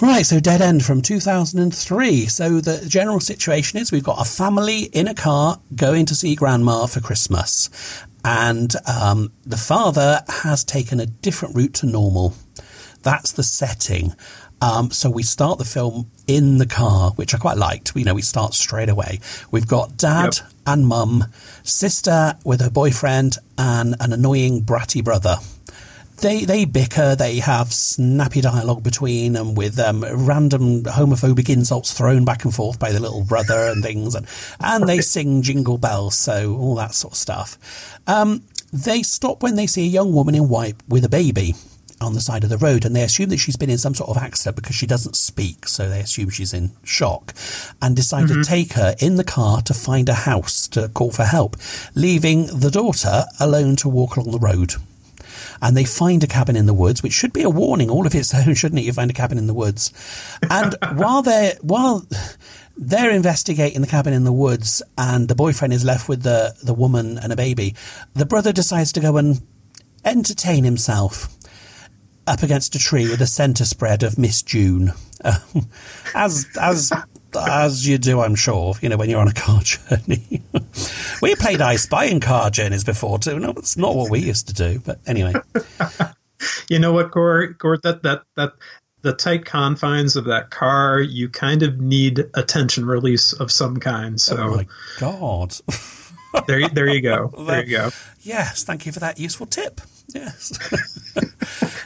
[0.00, 2.26] Right, so Dead End from 2003.
[2.26, 6.34] So the general situation is we've got a family in a car going to see
[6.34, 7.68] Grandma for Christmas.
[8.24, 12.34] And um, the father has taken a different route to normal.
[13.02, 14.14] That's the setting.
[14.62, 17.94] Um, so we start the film in the car, which I quite liked.
[17.94, 19.20] You know, we start straight away.
[19.50, 20.52] We've got dad Yep.
[20.66, 21.24] and mum,
[21.62, 25.36] sister with her boyfriend, and an annoying bratty brother.
[26.20, 27.16] They they bicker.
[27.16, 32.78] They have snappy dialogue between them with um, random homophobic insults thrown back and forth
[32.78, 34.26] by the little brother and things, and
[34.60, 36.18] and they sing jingle bells.
[36.18, 37.98] So all that sort of stuff.
[38.06, 41.54] Um, they stop when they see a young woman in white with a baby
[42.02, 44.08] on the side of the road and they assume that she's been in some sort
[44.08, 47.34] of accident because she doesn't speak so they assume she's in shock
[47.82, 51.24] and decide to take her in the car to find a house to call for
[51.24, 51.56] help
[51.94, 54.72] leaving the daughter alone to walk along the road
[55.62, 58.14] and they find a cabin in the woods, which should be a warning all of
[58.14, 58.84] its own, shouldn't it?
[58.84, 59.92] You find a cabin in the woods,
[60.50, 62.06] and while they're while
[62.76, 66.74] they're investigating the cabin in the woods, and the boyfriend is left with the the
[66.74, 67.74] woman and a baby,
[68.14, 69.42] the brother decides to go and
[70.04, 71.28] entertain himself
[72.26, 74.92] up against a tree with a centre spread of Miss June,
[75.24, 75.68] Um,
[76.14, 76.92] as as
[77.36, 78.74] as you do, I'm sure.
[78.80, 80.42] You know when you're on a car journey.
[81.22, 83.38] we played I Spy in car journeys before too.
[83.38, 85.34] No, it's not what we used to do, but anyway.
[86.68, 87.58] You know what, Gord?
[87.58, 88.52] Gord, that that that
[89.02, 93.78] the tight confines of that car, you kind of need a tension release of some
[93.78, 94.20] kind.
[94.20, 94.66] So, Oh my
[94.98, 95.54] god!
[96.46, 97.32] there, there you go.
[97.46, 97.90] There you go.
[98.22, 99.80] Yes, thank you for that useful tip.
[100.14, 100.58] Yes.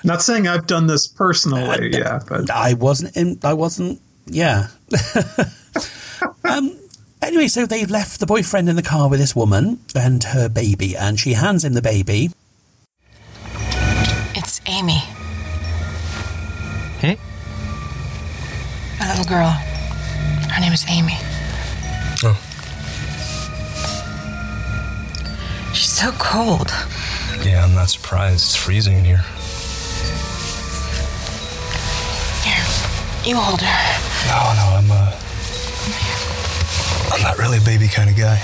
[0.05, 3.39] Not saying I've done this personally, yeah, but I wasn't in.
[3.43, 4.01] I wasn't.
[4.27, 4.69] Yeah.
[6.45, 6.79] um.
[7.23, 10.95] Anyway, so they've left the boyfriend in the car with this woman and her baby,
[10.95, 12.31] and she hands him the baby.
[14.35, 14.99] It's Amy.
[16.99, 17.19] Hey?
[19.01, 19.51] My little girl.
[19.51, 21.15] Her name is Amy.
[22.23, 22.39] Oh.
[25.73, 26.71] She's so cold.
[27.43, 28.45] Yeah, I'm not surprised.
[28.45, 29.25] It's freezing in here.
[33.27, 33.81] You hold her.
[34.29, 35.13] No, no, I'm uh
[37.13, 38.39] I'm not really a baby kind of guy.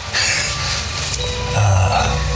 [1.57, 2.27] Uh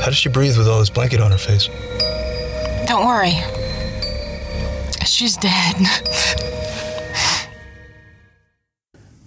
[0.00, 1.68] How does she breathe with all this blanket on her face?
[2.86, 3.34] Don't worry.
[5.04, 5.74] She's dead.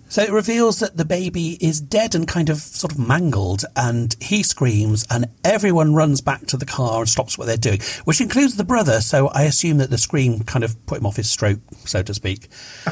[0.10, 4.16] So it reveals that the baby is dead and kind of sort of mangled, and
[4.20, 8.20] he screams, and everyone runs back to the car and stops what they're doing, which
[8.20, 9.02] includes the brother.
[9.02, 12.14] So I assume that the scream kind of put him off his stroke, so to
[12.16, 12.48] speak.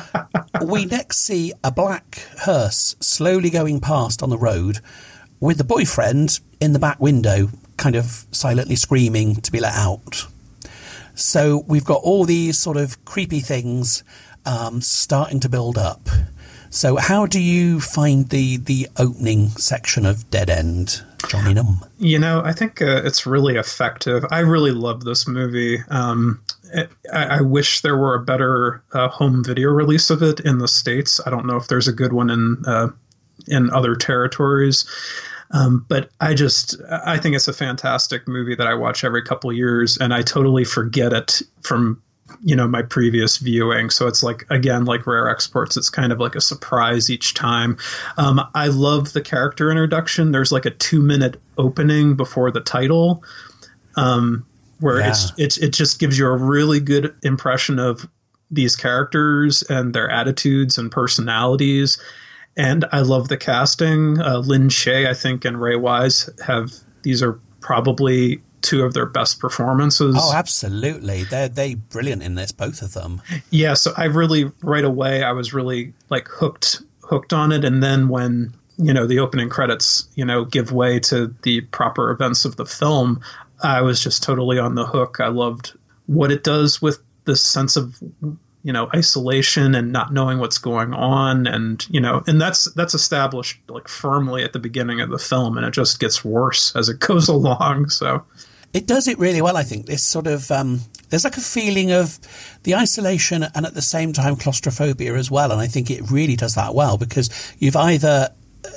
[0.63, 4.80] we next see a black hearse slowly going past on the road
[5.39, 10.28] with the boyfriend in the back window, kind of silently screaming to be let out.
[11.15, 14.03] So we've got all these sort of creepy things
[14.45, 16.09] um, starting to build up.
[16.78, 21.84] So how do you find the the opening section of Dead End, Johnny Num?
[21.97, 24.23] You know, I think uh, it's really effective.
[24.30, 25.80] I really love this movie.
[25.89, 26.39] Um,
[26.75, 30.59] it, I, I wish there were a better uh, home video release of it in
[30.59, 31.19] the states.
[31.25, 32.89] I don't know if there's a good one in uh,
[33.47, 34.86] in other territories.
[35.49, 39.51] Um, but I just I think it's a fantastic movie that I watch every couple
[39.51, 41.99] years, and I totally forget it from
[42.41, 43.89] you know my previous viewing.
[43.89, 47.77] So it's like again like rare exports it's kind of like a surprise each time.
[48.17, 50.31] Um, i love the character introduction.
[50.31, 53.23] There's like a two minute opening before the title
[53.95, 54.45] um,
[54.79, 55.09] where Yeah.
[55.09, 58.07] it's, it's it just gives you a really good impression of
[58.51, 61.97] these characters and their attitudes and personalities.
[62.55, 64.19] And i love the casting.
[64.21, 66.71] Uh, Lin Shaye i think and ray wise have
[67.03, 70.15] these are probably two of their best performances.
[70.20, 71.24] Oh, absolutely.
[71.24, 73.22] They're they brilliant in this, both of them.
[73.49, 77.63] yeah so i really right away i was really like hooked hooked on it.
[77.63, 82.11] And then when you know the opening credits you know give way to the proper
[82.11, 83.22] events of the film
[83.63, 85.20] i was just totally on the hook.
[85.20, 85.74] I loved
[86.05, 87.97] what it does with this sense of
[88.63, 91.47] you know isolation and not knowing what's going on.
[91.47, 95.57] And you know and that's that's established like firmly at the beginning of the film
[95.57, 97.89] and it just gets worse as it goes along.
[97.89, 98.24] So
[98.74, 99.86] It does it really well, I think.
[99.86, 102.20] This sort of um, there's like a feeling of
[102.63, 106.36] the isolation and at the same time claustrophobia as well, and I think it really
[106.36, 108.30] does that well because you've either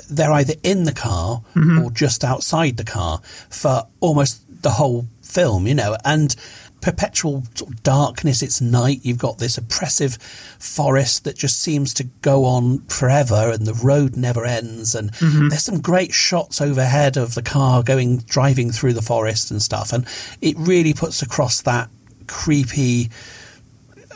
[0.09, 1.83] they're either in the car Mhm.
[1.83, 3.19] or just outside the car
[3.49, 6.35] for almost the whole film, you know, and
[6.81, 8.41] perpetual sort of darkness.
[8.41, 8.99] It's night.
[9.03, 10.15] You've got this oppressive
[10.59, 14.95] forest that just seems to go on forever, and the road never ends.
[14.95, 15.49] And Mhm.
[15.49, 19.93] there's some great shots overhead of the car going driving through the forest and stuff,
[19.93, 20.05] and
[20.41, 21.89] it really puts across that
[22.27, 23.09] creepy.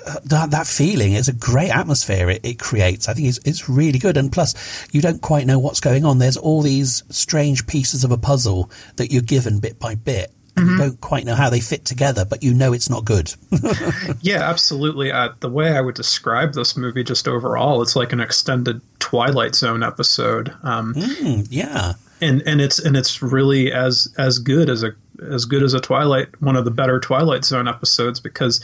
[0.08, 3.10] uh, That, that feeling is a great atmosphere it, it creates.
[3.10, 4.18] I think it's, it's really good.
[4.18, 4.54] And plus,
[4.92, 6.20] you don't quite know what's going on.
[6.20, 10.32] There's all these strange pieces of a puzzle that you're given bit by bit.
[10.58, 13.34] And you don't quite know how they fit together, but you know it's not good.
[14.22, 15.12] Yeah, absolutely.
[15.12, 19.54] Uh, the way I would describe this movie, just overall, it's like an extended Twilight
[19.56, 20.54] Zone episode.
[20.64, 24.94] Um, Mm, yeah, and and it's and it's really as as good as a
[25.30, 28.64] as good as a Twilight, one of the better Twilight Zone episodes because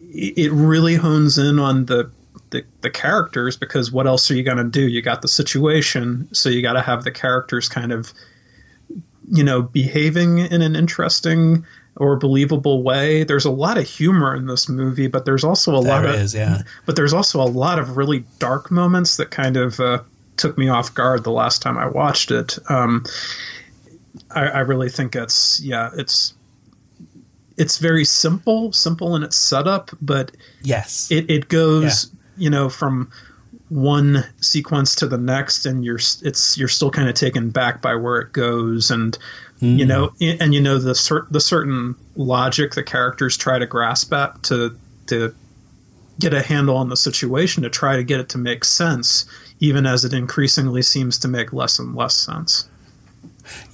[0.00, 2.10] it it really hones in on the.
[2.50, 6.30] The, the characters because what else are you going to do you got the situation
[6.32, 8.10] so you got to have the characters kind of
[9.30, 11.64] you know behaving in an interesting
[11.96, 15.78] or believable way there's a lot of humor in this movie but there's also a
[15.78, 16.62] lot There of yeah.
[16.86, 20.02] but there's also a lot of really dark moments that kind of uh,
[20.38, 22.58] took me off guard the last time I watched it.
[22.70, 23.04] Um,
[24.30, 26.34] I, I really think it's yeah, it's
[27.56, 33.10] it's very simple, simple in its setup, but yes, it it goes you know from
[33.70, 37.94] one sequence to the next, and you're it's you're still kind of taken back by
[37.94, 39.16] where it goes, and
[39.60, 39.88] you Mm.
[39.88, 44.40] know and you know the cer- the certain logic the characters try to grasp at
[44.44, 44.76] to
[45.08, 45.34] to
[46.20, 49.24] get a handle on the situation to try to get it to make sense,
[49.60, 52.68] even as it increasingly seems to make less and less sense.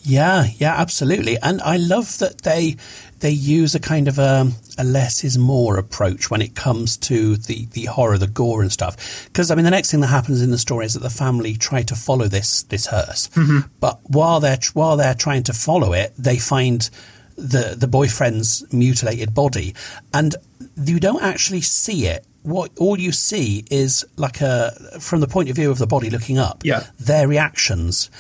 [0.03, 1.37] Yeah, yeah, absolutely.
[1.43, 2.77] And I love that they
[3.21, 7.37] they use a kind of a, a less is more approach when it comes to
[7.37, 9.25] the, the horror, the gore and stuff.
[9.27, 11.55] Because I mean, the next thing that happens in the story is that the family
[11.55, 13.69] try to follow this this hearse, Mhm.
[13.81, 16.91] but while they're while they're trying to follow it, they find
[17.37, 19.75] the the boyfriend's mutilated body,
[20.13, 20.35] and
[20.85, 22.25] you don't actually see it.
[22.43, 26.11] What all you see is like a from the point of view of the body
[26.11, 26.85] looking up, Yeah.
[27.01, 28.11] their reactions.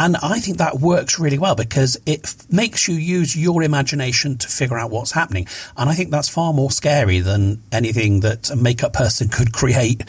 [0.00, 4.38] And I think that works really well because it f- makes you use your imagination
[4.38, 5.46] to figure out what's happening.
[5.76, 10.02] And I think that's far more scary than anything that a makeup person could create.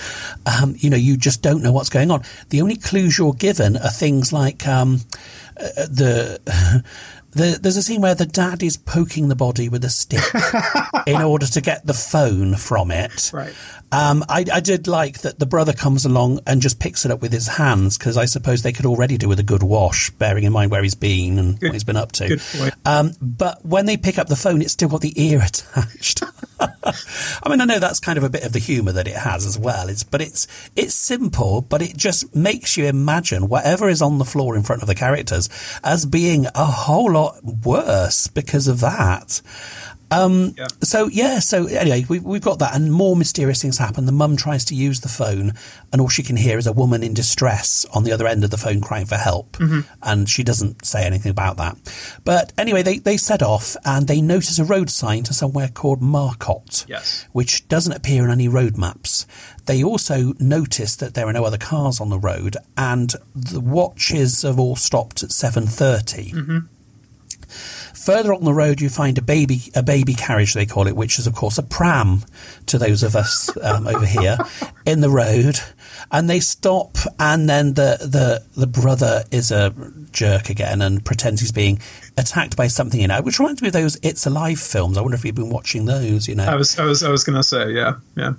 [0.45, 2.23] Um, you know, you just don't know what's going on.
[2.49, 5.01] The only clues you're given are things like um,
[5.57, 6.83] uh, the.
[7.31, 10.23] The, there's a scene where the dad is poking the body with a stick
[11.07, 13.31] in order to get the phone from it.
[13.33, 13.53] Right.
[13.93, 17.21] Um, I, I did like that the brother comes along and just picks it up
[17.21, 20.45] with his hands because I suppose they could already do with a good wash, bearing
[20.45, 22.27] in mind where he's been and what he's been up to.
[22.29, 22.41] good.
[22.85, 26.23] Um, but when they pick up the phone, it's still got the ear attached.
[27.43, 29.45] I mean, I know that's kind of a bit of the humour that it has
[29.45, 29.89] as well.
[29.89, 34.25] It's but it's it's simple, but it just makes you imagine whatever is on the
[34.25, 35.49] floor in front of the characters
[35.83, 39.41] as being a whole lot worse because of that.
[40.11, 40.53] Um,
[40.83, 44.05] So yeah, so anyway, we, we've got that, and more mysterious things happen.
[44.05, 45.53] The mum tries to use the phone,
[45.91, 48.49] and all she can hear is a woman in distress on the other end of
[48.51, 49.85] the phone crying for help, Mhm.
[50.03, 51.77] and she doesn't say anything about that.
[52.23, 56.01] But anyway, they they set off, and they notice a road sign to somewhere called
[56.01, 57.25] Marcotte, Yes.
[57.31, 59.25] which doesn't appear in any road maps.
[59.67, 64.41] They also notice that there are no other cars on the road, and the watches
[64.41, 66.31] have all stopped at seven thirty.
[66.33, 66.67] Mhm.
[68.05, 71.19] Further on the road, you find a baby a baby carriage, they call it, which
[71.19, 72.23] is of course a pram
[72.65, 74.37] to those of us um, over here
[74.85, 75.59] in the road.
[76.11, 79.73] And they stop, and then the, the the brother is a
[80.11, 81.79] jerk again and pretends he's being
[82.17, 84.97] attacked by something in it, which reminds me of those "It's Alive" films.
[84.97, 86.27] I wonder if you've been watching those.
[86.27, 88.33] You know, I was I was I was gonna say yeah yeah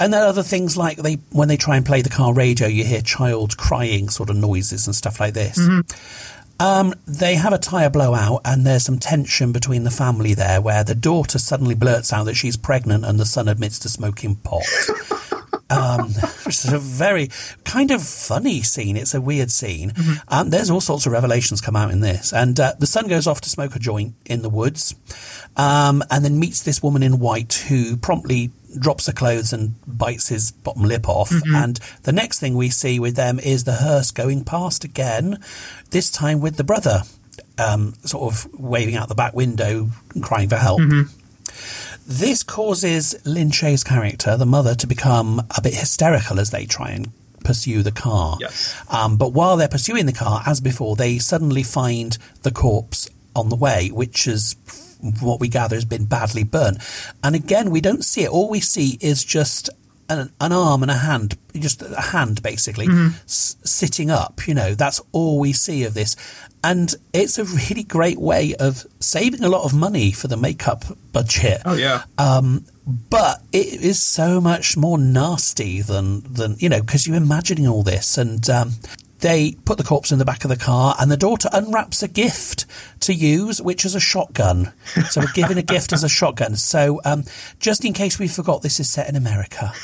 [0.00, 2.84] and then other things like they when they try and play the car radio, you
[2.84, 5.58] hear child crying sort of noises and stuff like this.
[6.60, 10.84] Um, they have a tyre blowout, and there's some tension between the family there, where
[10.84, 14.62] the daughter suddenly blurts out that she's pregnant, and the son admits to smoking pot.
[15.70, 16.10] um,
[16.44, 17.28] which is a very
[17.64, 18.96] kind of funny scene.
[18.96, 19.92] It's a weird scene.
[20.28, 23.26] Um, there's all sorts of revelations come out in this, and uh, the son goes
[23.26, 24.94] off to smoke a joint in the woods,
[25.56, 30.28] um, and then meets this woman in white who promptly drops her clothes and bites
[30.28, 31.30] his bottom lip off.
[31.30, 31.62] Mhm.
[31.62, 35.38] And the next thing we see with them is the hearse going past again,
[35.90, 37.04] this time with the brother.
[37.56, 40.80] Um, sort of waving out the back window, and crying for help.
[40.80, 41.08] Mhm.
[42.06, 46.90] This causes Lin Shaye's character, the mother, to become a bit hysterical as they try
[46.90, 47.12] and
[47.44, 48.38] pursue the car.
[48.40, 48.74] Yes.
[48.88, 53.48] Um, but while they're pursuing the car, as before, they suddenly find the corpse on
[53.48, 54.56] the way, which is
[55.20, 56.78] what we gather has been badly burnt.
[57.22, 58.30] And again, we don't see it.
[58.30, 59.70] All we see is just
[60.08, 63.14] an, an arm and a hand, just a hand basically, Mhm.
[63.24, 64.46] s- sitting up.
[64.46, 66.14] You know, that's all we see of this.
[66.62, 70.84] And it's a really great way of saving a lot of money for the makeup
[71.12, 71.60] budget.
[71.64, 72.02] Oh yeah.
[72.18, 72.64] Um,
[73.08, 77.82] but it is so much more nasty than than you know because you're imagining all
[77.82, 78.74] this, and um,
[79.24, 82.08] they put the corpse in the back of the car, and the daughter unwraps a
[82.08, 82.66] gift
[83.00, 84.70] to use, which is a shotgun.
[85.08, 86.56] So we're giving a gift as a shotgun.
[86.56, 87.24] So um,
[87.58, 89.72] just in case we forgot, this is set in America.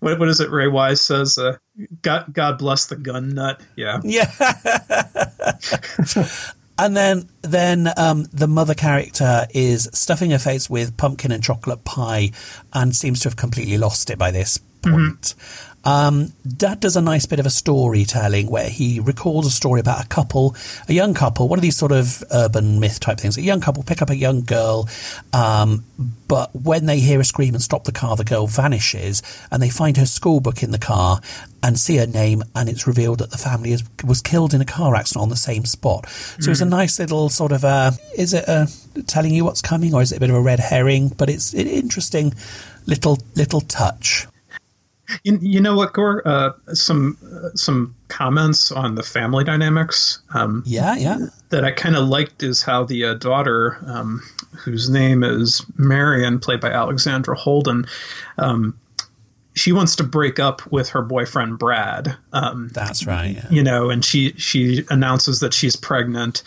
[0.00, 0.50] What, what is it?
[0.50, 1.56] Ray Wise says, uh,
[2.02, 4.00] "God, God bless the gun nut." Yeah.
[4.04, 4.30] Yeah.
[6.80, 11.84] And then, then um, the mother character is stuffing her face with pumpkin and chocolate
[11.84, 12.30] pie,
[12.72, 15.34] and seems to have completely lost it by this point.
[15.84, 20.04] Um, Dad does a nice bit of a storytelling where he recalls a story about
[20.04, 20.54] a couple,
[20.88, 23.38] a young couple, one of these sort of urban myth type things.
[23.38, 24.88] A young couple pick up a young girl,
[25.32, 25.84] um,
[26.26, 29.70] but when they hear a scream and stop the car, the girl vanishes, and they
[29.70, 31.20] find her school book in the car
[31.62, 34.66] and see her name, and it's revealed that the family is, was killed in a
[34.66, 36.06] car accident on the same spot.
[36.40, 36.70] So it's a Mm.
[36.70, 38.68] nice little sort of a, is it a
[39.06, 41.08] telling you what's coming, or is it a bit of a red herring?
[41.16, 42.34] But it's an interesting
[42.84, 44.26] little little touch.
[45.24, 46.22] You, you know what, Gore?
[46.26, 50.20] Uh, some uh, some comments on the family dynamics.
[50.34, 51.18] Um, Yeah, yeah.
[51.50, 56.38] That I kind of liked is how the uh, daughter, um, whose name is Marion,
[56.38, 57.86] played by Alexandra Holden,
[58.36, 58.78] um,
[59.58, 62.16] she wants to break up with her boyfriend Brad.
[62.32, 63.34] Um, That's right.
[63.34, 63.46] Yeah.
[63.50, 66.42] you know, and she she announces that she's pregnant,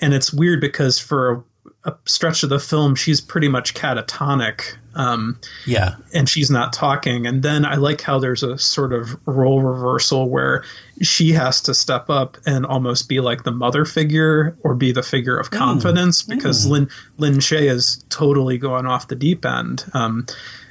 [0.00, 1.42] and it's weird because for a,
[1.84, 4.76] a stretch of the film, she's pretty much catatonic.
[4.94, 5.94] Um, Yeah.
[6.12, 7.26] and she's not talking.
[7.26, 10.64] And then I like how there's a sort of role reversal where
[11.02, 15.04] she has to step up and almost be like the mother figure or be the
[15.04, 16.70] figure of confidence because Mm.
[16.70, 19.84] Lin Lin Shaye is totally going off the deep end.
[19.94, 20.26] Um,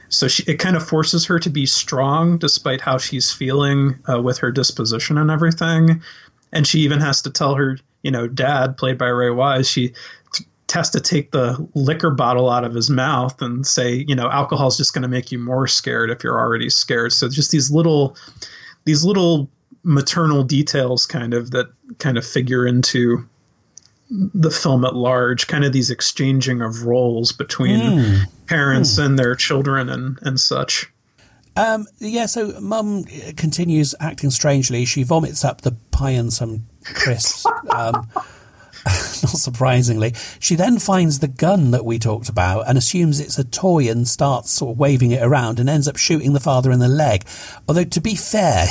[0.09, 4.21] so she, it kind of forces her to be strong despite how she's feeling uh,
[4.21, 6.01] with her disposition and everything.
[6.51, 9.93] And she even has to tell her, you know, dad, played by Ray Wise, she
[10.67, 14.29] t- has to take the liquor bottle out of his mouth and say, you know,
[14.29, 17.13] alcohol's just going to make you more scared if you're already scared.
[17.13, 18.15] So just these little,
[18.85, 19.49] these little
[19.83, 21.67] maternal details kind of that
[21.99, 23.27] kind of figure into
[24.09, 28.21] the film at large, kind of these exchanging of roles between Mm.
[28.47, 30.91] parents and their children and, and such.
[31.57, 33.03] Um, yeah, so mum
[33.35, 34.85] continues acting strangely.
[34.85, 37.45] She vomits up the pie and some crisps.
[37.71, 38.07] um,
[39.23, 40.13] not surprisingly.
[40.39, 44.07] She then finds the gun that we talked about and assumes it's a toy and
[44.07, 47.25] starts sort of waving it around and ends up shooting the father in the leg.
[47.67, 48.65] Although, to be fair,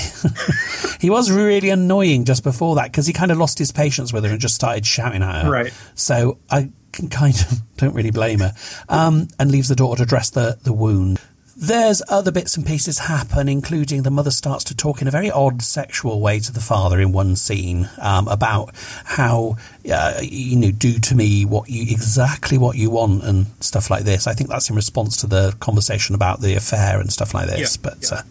[1.00, 4.24] he was really annoying just before that because he kind of lost his patience with
[4.24, 5.50] her and just started shouting at her.
[5.50, 5.72] Right.
[5.94, 8.52] So I can kind of don't really blame her.
[8.88, 11.20] Um, and leaves the daughter to dress the, the wound.
[11.58, 15.30] There's other bits and pieces happen, including the mother starts to talk in a very
[15.30, 19.56] odd sexual way to the father in one scene um, about how
[19.90, 24.04] uh, you know do to me what you exactly what you want and stuff like
[24.04, 24.26] this.
[24.26, 27.76] I think that's in response to the conversation about the affair and stuff like this.
[27.76, 28.22] Yeah, but Uh,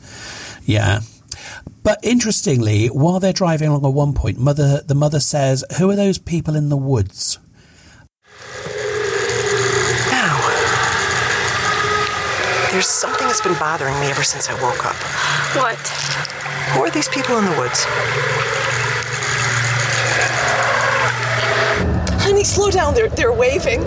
[0.66, 1.00] yeah.
[1.82, 5.96] But interestingly, while they're driving along at one point, mother the mother says, "Who are
[5.96, 7.40] those people in the woods?"
[12.76, 14.98] There's something that's been bothering me ever since I woke up.
[15.56, 15.80] What?
[16.74, 17.86] Who are these people in the woods?
[22.22, 22.94] Honey, slow down.
[22.94, 23.82] They're they're waving.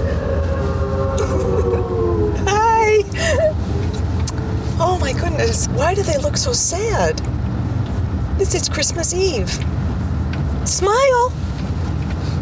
[2.49, 3.05] Hi.
[4.81, 5.67] Oh my goodness.
[5.69, 7.19] Why do they look so sad?
[8.39, 9.51] This is Christmas Eve.
[10.65, 11.29] Smile.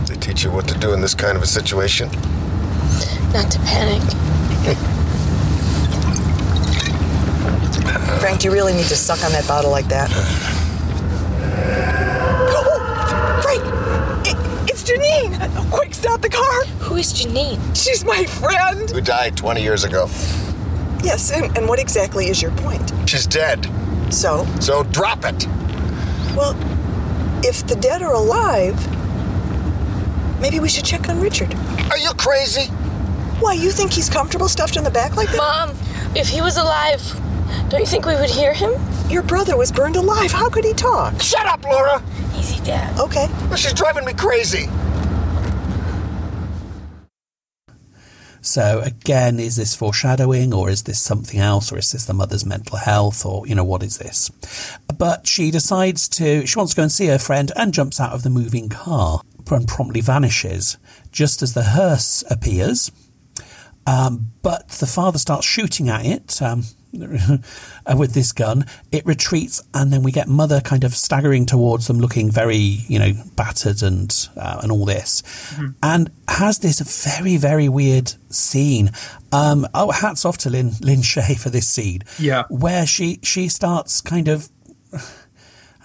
[0.07, 2.09] They teach you what to do in this kind of a situation.
[3.33, 4.97] Not to panic.
[8.27, 10.11] Frank, do you really need to suck on that bottle like that?
[12.51, 13.63] Oh, Frank,
[14.27, 15.71] it, it's Janine.
[15.71, 16.65] Quick, stop the car.
[16.81, 17.61] Who is Janine?
[17.77, 18.91] She's my friend.
[18.91, 20.07] Who died 20 years ago.
[21.05, 22.93] Yes, and, and what exactly is your point?
[23.09, 23.65] She's dead.
[24.11, 24.45] So?
[24.59, 25.47] So drop it.
[26.35, 26.57] Well,
[27.45, 28.75] if the dead are alive,
[30.41, 31.55] maybe we should check on Richard.
[31.93, 32.73] Are you crazy?
[33.39, 35.37] Why, you think he's comfortable stuffed in the back like that?
[35.37, 35.77] Mom,
[36.17, 37.01] if he was alive,
[37.69, 38.73] don't you think we would hear him?
[39.09, 40.33] Your brother was burned alive.
[40.33, 41.21] How could he talk?
[41.21, 42.03] Shut up, Laura.
[42.37, 42.99] Easy, Dad.
[42.99, 43.29] Okay.
[43.57, 44.69] She's driving me crazy.
[48.47, 52.47] So again, is this foreshadowing or is this something else or is this the mother's
[52.47, 54.31] mental health or, you know, what is this?
[54.97, 58.13] But she decides to, she wants to go and see her friend and jumps out
[58.13, 59.21] of the moving car
[59.51, 60.79] and promptly vanishes
[61.11, 62.93] just as the hearse appears.
[63.85, 66.41] Um, but the father starts shooting at it.
[66.41, 66.65] Um,
[67.97, 68.65] with this gun.
[68.93, 72.99] It retreats, and then we get Mother kind of staggering towards them, looking very, you
[72.99, 75.23] know, battered and uh, and all this,
[75.57, 75.75] Mhm.
[75.83, 78.91] and has this very very weird scene.
[79.33, 82.03] Um, oh, hats off to Lin Lin Shaye for this scene.
[82.19, 82.45] Yeah.
[82.49, 84.49] where she she starts kind of.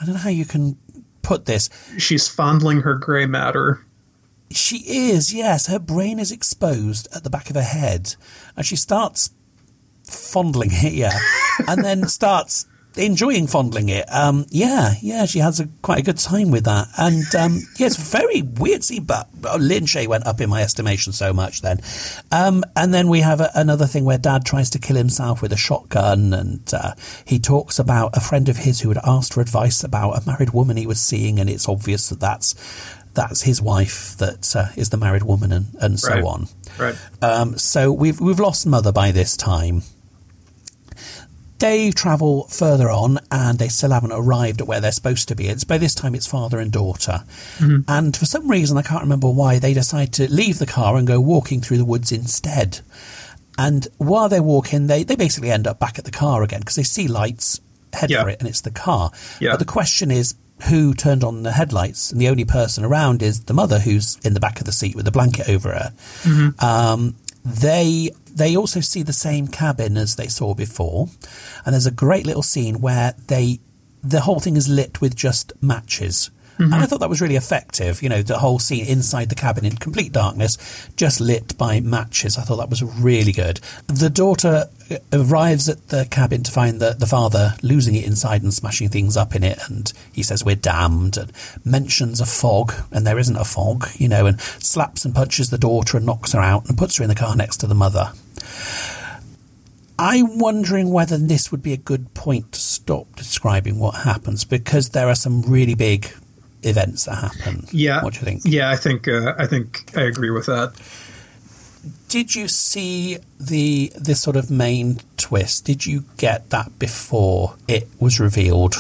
[0.02, 0.78] I don't know how you can
[1.22, 1.70] put this.
[1.98, 3.86] She's fondling her grey matter.
[4.50, 5.68] She is, yes.
[5.68, 8.16] Her brain is exposed at the back of her head,
[8.58, 9.30] and she starts
[10.12, 11.18] fondling it, yeah,
[11.68, 12.66] and then starts
[12.98, 14.06] enjoying fondling it.
[14.14, 17.88] Um, yeah, yeah, she has a quite a good time with that, and um, yeah,
[17.88, 18.84] it's very weird.
[18.84, 21.80] See, but oh, Lin Shaye went up in my estimation so much then,
[22.32, 25.54] um, and then we have a, another thing where Dad tries to kill himself with
[25.54, 26.94] a shotgun, and uh,
[27.26, 30.50] he talks about a friend of his who had asked for advice about a married
[30.52, 32.56] woman he was seeing, and it's obvious that that's
[33.14, 36.24] that's his wife that uh, is the married woman, and, and so Right.
[36.24, 36.48] on.
[36.78, 36.96] Right.
[37.22, 39.84] Um, so we've we've lost mother by this time.
[41.62, 45.48] They travel further on, and they still haven't arrived at where they're supposed to be.
[45.48, 47.24] It's by this time it's father and daughter,
[47.60, 47.86] Mhm.
[47.88, 51.06] and for some reason I can't remember why they decide to leave the car and
[51.08, 52.80] go walking through the woods instead.
[53.60, 56.76] And while they're walking, they they basically end up back at the car again because
[56.78, 57.60] they see lights,
[57.94, 58.24] head Yeah.
[58.24, 59.12] for it, and it's the car.
[59.40, 59.52] Yeah.
[59.52, 60.34] But the question is,
[60.64, 62.12] who turned on the headlights?
[62.12, 64.96] And the only person around is the mother, who's in the back of the seat
[64.96, 65.92] with the blanket over her.
[66.24, 66.64] Mhm.
[66.64, 71.10] Um, they they also see the same cabin as they saw before,
[71.66, 73.60] and there's a great little scene where they
[74.04, 76.32] the whole thing is lit with just matches.
[76.66, 78.04] And I thought that was really effective.
[78.04, 80.58] You know, the whole scene inside the cabin in complete darkness,
[80.96, 82.38] just lit by matches.
[82.38, 83.60] I thought that was really good.
[83.88, 88.44] The daughter uh, arrives at the cabin to find the, the father losing it inside
[88.44, 89.58] and smashing things up in it.
[89.70, 91.32] And he says, We're damned, and
[91.66, 95.58] mentions a fog, and there isn't a fog, you know, and slaps and punches the
[95.58, 98.12] daughter and knocks her out and puts her in the car next to the mother.
[99.98, 104.90] I'm wondering whether this would be a good point to stop describing what happens because
[104.90, 106.12] there are some really big
[106.64, 107.66] events that happen.
[107.72, 108.04] Yeah.
[108.04, 108.42] What do you think?
[108.46, 110.74] Yeah, I think uh, I think I agree with that.
[112.10, 115.66] Did you see the this sort of main twist?
[115.66, 118.76] Did you get that before it was revealed?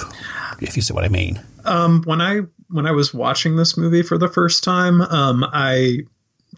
[0.62, 1.41] If you see what I mean.
[1.66, 5.99] Um, when I when I was watching this movie for the first time, um, I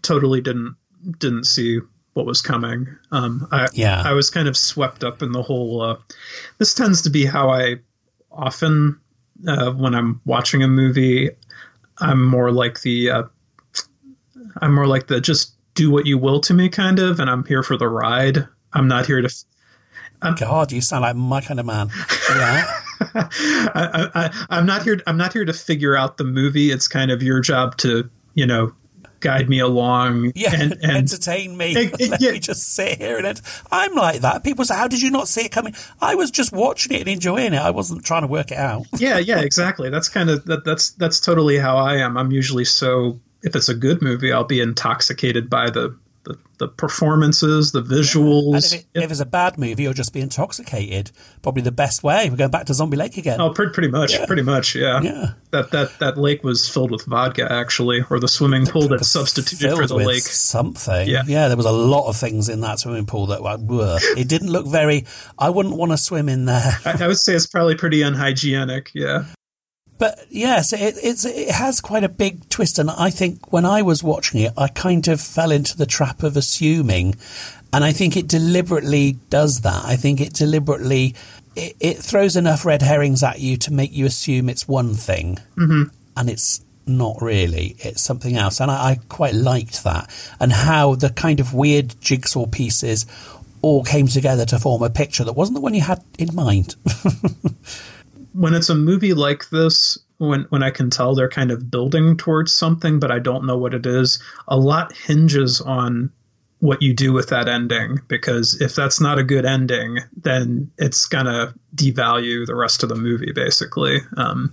[0.02, 0.76] totally didn't
[1.18, 1.80] didn't see
[2.12, 2.86] what was coming.
[3.10, 4.02] Um, I Yeah.
[4.04, 5.80] I was kind of swept up in the whole.
[5.80, 5.96] Uh,
[6.58, 7.76] this tends to be how I
[8.30, 9.00] often
[9.46, 11.30] uh, when I'm watching a movie.
[11.98, 13.22] I'm more like the uh,
[14.60, 17.44] I'm more like the just do what you will to me kind of, and I'm
[17.44, 18.46] here for the ride.
[18.72, 19.44] I'm not here to.
[20.22, 21.90] I'm, God, you sound like my kind of man.
[22.30, 22.80] Yeah.
[23.14, 25.00] I, I, I'm not here.
[25.06, 26.70] I'm not here to figure out the movie.
[26.70, 28.72] It's kind of your job to, you know,
[29.24, 30.30] guide me along.
[30.36, 31.72] Yeah, and, and entertain me.
[31.74, 32.30] It- it- Let yeah.
[32.32, 33.42] me just sit here and ent-
[33.72, 34.44] I'm like that.
[34.44, 37.08] People say, "How did you not see it coming?" I was just watching it and
[37.08, 37.60] enjoying it.
[37.60, 38.86] I wasn't trying to work it out.
[38.98, 39.90] yeah, yeah, exactly.
[39.90, 42.16] That's kind of that, that's that's totally how I am.
[42.16, 43.18] I'm usually so.
[43.42, 48.72] If it's a good movie, I'll be intoxicated by the the, the performances, the visuals.
[48.72, 51.10] if, it, if it's a bad movie, you'll just be intoxicated.
[51.42, 52.30] Probably the best way.
[52.30, 53.40] We're going back to Zombie Lake again.
[53.40, 54.26] Oh, pretty, pretty much, Yeah.
[54.26, 55.00] pretty much, yeah.
[55.02, 55.32] Yeah.
[55.50, 59.76] That that that lake was filled with vodka, actually, or the swimming pool that substituted
[59.76, 60.22] for the with lake.
[60.22, 61.08] something.
[61.08, 61.22] Yeah.
[61.26, 63.98] yeah, there was a lot of things in that swimming pool that were.
[64.16, 65.04] It didn't look very.
[65.38, 66.72] I wouldn't want to swim in there.
[66.84, 68.90] I, I would say it's probably pretty unhygienic.
[68.94, 69.24] Yeah.
[70.04, 73.80] But yes, it, it's it has quite a big twist, and I think when I
[73.80, 77.14] was watching it, I kind of fell into the trap of assuming,
[77.72, 79.82] and I think it deliberately does that.
[79.82, 81.14] I think it deliberately
[81.56, 85.38] it, it throws enough red herrings at you to make you assume it's one thing,
[85.56, 85.90] Mhm.
[86.18, 87.74] and it's not really.
[87.78, 91.94] It's something else, and I, I quite liked that, and how the kind of weird
[92.02, 93.06] jigsaw pieces
[93.62, 96.76] all came together to form a picture that wasn't the one you had in mind.
[98.34, 102.16] when it's a movie like this when when I can tell they're kind of building
[102.16, 106.10] towards something but I don't know what it is a lot hinges on
[106.60, 111.06] what you do with that ending because if that's not a good ending then it's
[111.06, 114.52] gonna devalue the rest of the movie basically um,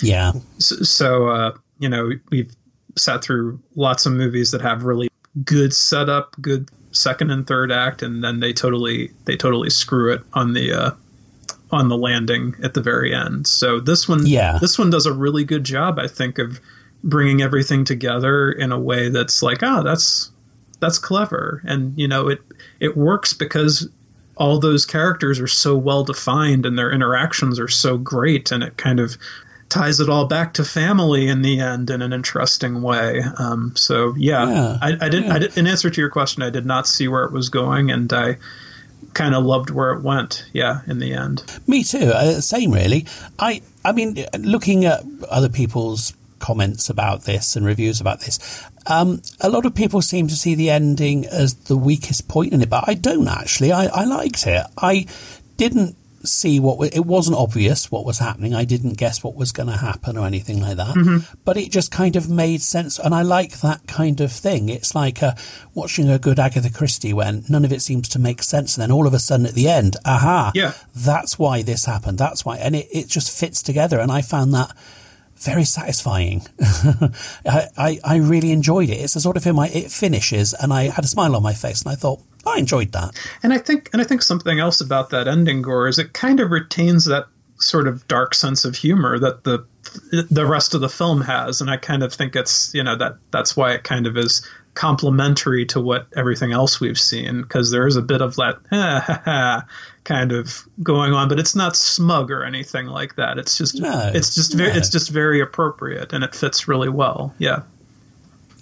[0.00, 0.32] yeah.
[0.58, 2.54] so, so uh, you know we've
[2.96, 5.08] sat through lots of movies that have really
[5.44, 10.20] good setup good second and third act and then they totally they totally screw it
[10.34, 10.90] on the uh,
[11.74, 13.46] on the landing at the very end.
[13.46, 14.58] So this one Yeah.
[14.60, 16.60] this one does a really good job i think of
[17.02, 20.30] bringing everything together in a way that's like oh that's
[20.80, 21.62] that's clever.
[21.64, 22.40] And you know it
[22.80, 23.88] it works because
[24.36, 28.76] all those characters are so well defined and their interactions are so great and it
[28.76, 29.16] kind of
[29.68, 33.22] ties it all back to family in the end in an interesting way.
[33.38, 35.34] Um, so yeah, Yeah, I, I didn't yeah.
[35.34, 37.90] I did, in answer to your question i did not see where it was going
[37.90, 38.36] and i
[39.14, 40.44] kind of loved where it went.
[40.52, 41.42] Yeah, in the end.
[41.66, 42.12] Me too.
[42.12, 43.06] Uh, same, really.
[43.38, 48.38] I I mean, looking at other people's comments about this and reviews about this,
[48.86, 52.60] um, a lot of people seem to see the ending as the weakest point in
[52.60, 53.72] it, but I don't actually.
[53.72, 54.66] I, I liked it.
[54.76, 55.06] I
[55.56, 55.96] didn't
[56.26, 58.54] see what it wasn't obvious what was happening.
[58.54, 60.94] I didn't guess what was going to happen or anything like that.
[60.96, 61.34] Mm-hmm.
[61.44, 64.68] But it just kind of made sense, and I like that kind of thing.
[64.68, 65.34] It's like uh,
[65.74, 68.90] watching a good Agatha Christie when none of it seems to make sense, and then
[68.92, 70.72] all of a sudden at the end, aha, Yeah.
[70.94, 72.18] that's why this happened.
[72.18, 73.98] That's why, and it, it just fits together.
[74.00, 74.74] And I found that
[75.36, 76.42] very satisfying.
[77.44, 78.94] I, I I really enjoyed it.
[78.98, 81.54] It's the sort of film I, it finishes, and I had a smile on my
[81.54, 83.18] face, and I thought I enjoyed that.
[83.42, 86.40] And I think and I think something else about that ending gore is it kind
[86.40, 87.26] of retains that
[87.56, 89.64] sort of dark sense of humor that the
[90.30, 91.60] the rest of the film has.
[91.60, 94.46] And I kind of think it's you know that that's why it kind of is
[94.74, 99.64] complementary to what everything else we've seen because there is a bit of that
[100.04, 103.38] kind of going on but it's not smug or anything like that.
[103.38, 107.32] It's just No, it's just very it's just very appropriate and it fits really well.
[107.38, 107.62] Yeah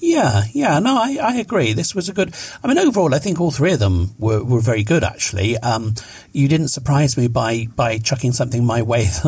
[0.05, 1.73] Yeah, yeah, no, I, I agree.
[1.75, 2.35] This was a good.
[2.63, 5.05] I mean, overall, I think all three of them were, were very good.
[5.05, 5.95] Actually, um,
[6.33, 9.05] you didn't surprise me by by chucking something my way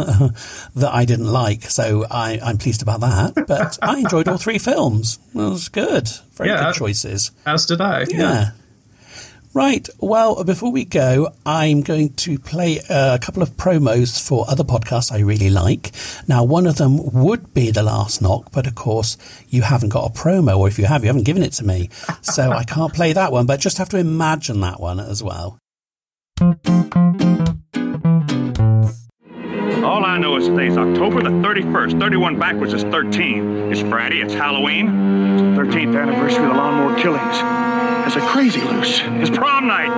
[0.76, 3.46] that I didn't like, so I, I'm pleased about that.
[3.46, 5.20] But I enjoyed all three films.
[5.32, 6.08] It was good.
[6.34, 6.64] Very Yeah.
[6.64, 7.30] good choices.
[7.46, 8.50] as did I Yeah.
[9.54, 9.88] Right.
[10.00, 15.12] Well, before we go, I'm going to play a couple of promos for other podcasts
[15.12, 15.92] I really like.
[16.26, 19.16] Now, one of them would be The Last Knock, but of course,
[19.48, 21.88] you haven't got a promo, or if you have, you haven't given it to me.
[22.20, 25.60] So I can't play that one, but just have to imagine that one as well.
[29.84, 32.00] All I know is today's October the 31st.
[32.00, 33.70] 31 backwards is 13.
[33.70, 34.88] It's Friday, it's Halloween.
[35.34, 37.36] It's the 13th anniversary of the lawnmower killings.
[38.06, 39.02] It's a crazy loose.
[39.04, 39.90] It's prom night.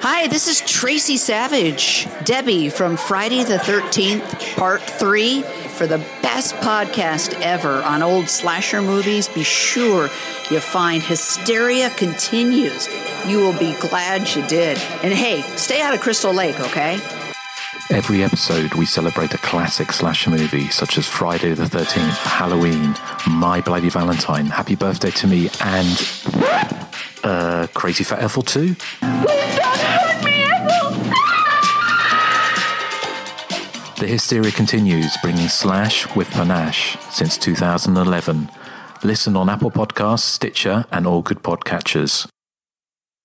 [0.00, 5.42] Hi, this is Tracie Savage, Debbie from Friday the 13th, Part 3.
[5.42, 10.08] For the best podcast ever on old slasher movies, be sure
[10.50, 12.88] you find Hysteria Continues.
[13.26, 14.78] You will be glad you did.
[15.02, 17.00] And hey, stay out of Crystal Lake, okay?
[17.90, 22.94] Every episode, we celebrate a classic slasher movie such as Friday the 13th, Halloween,
[23.28, 26.08] My Bloody Valentine, Happy Birthday to Me, and.
[27.22, 28.74] Uh, Crazy Fat Ethel 2?
[33.96, 38.50] The hysteria continues, bringing Slash with panache since 2011.
[39.02, 42.26] Listen on Apple Podcasts, Stitcher, and all good podcatchers.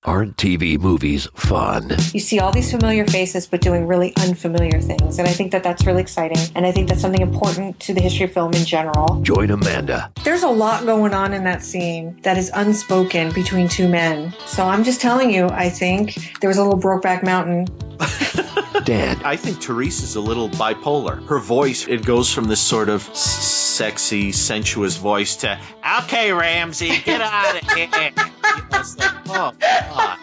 [0.06, 1.90] Aren't TV movies fun?
[2.14, 5.20] You see all these familiar faces, but doing really unfamiliar things.
[5.20, 6.38] And I think that that's really exciting.
[6.56, 9.20] And I think that's something important to the history of film in general.
[9.24, 10.10] Join Amanda.
[10.24, 14.34] There's a lot going on in that scene that is unspoken between two men.
[14.46, 17.66] So I'm just telling you, I think there was a little Brokeback Mountain.
[18.86, 19.20] Dan.
[19.26, 21.28] I think Therese is a little bipolar.
[21.28, 25.60] Her voice, it goes from this sort of sexy, sensuous voice to,
[26.04, 28.12] okay, Ramsey, get out of here.
[28.56, 30.20] You know, it's like, oh, God.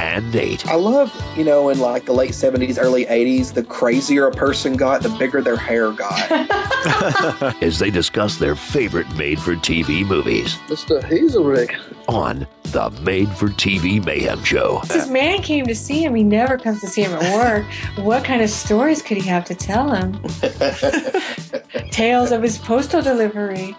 [0.00, 0.66] And Nate.
[0.66, 4.74] I love, you know, in like the late 70s, early 80s, the crazier a person
[4.76, 6.30] got, the bigger their hair got.
[7.62, 11.02] As they discuss their favorite made for TV movies Mr.
[11.02, 11.76] Hazelrig.
[12.08, 14.80] on the Made for TV Mayhem Show.
[14.86, 16.14] This man came to see him.
[16.14, 17.66] He never comes to see him at work.
[18.02, 20.12] What kind of stories could he have to tell him?
[21.90, 23.76] Tales of his postal delivery.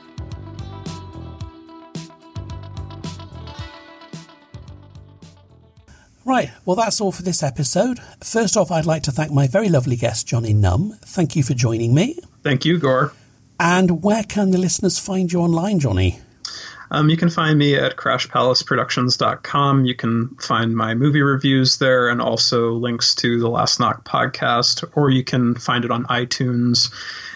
[6.31, 7.99] Right, well, that's all for this episode.
[8.23, 10.97] First off, I'd like to thank my very lovely guest, Johnny Num.
[11.01, 12.19] Thank you for joining me.
[12.41, 13.11] Thank you, Gore.
[13.59, 16.19] And where can the listeners find you online, Johnny?
[16.89, 19.83] Um, you can find me at crashpalaceproductions.com.
[19.83, 24.89] You can find my movie reviews there and also links to the Last Knock podcast,
[24.95, 26.93] or you can find it on iTunes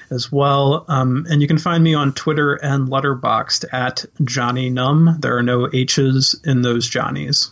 [0.10, 0.86] as well.
[0.88, 5.18] Um, and you can find me on Twitter and Letterboxd at Johnny Num.
[5.20, 7.52] There are no H's in those Johnnies.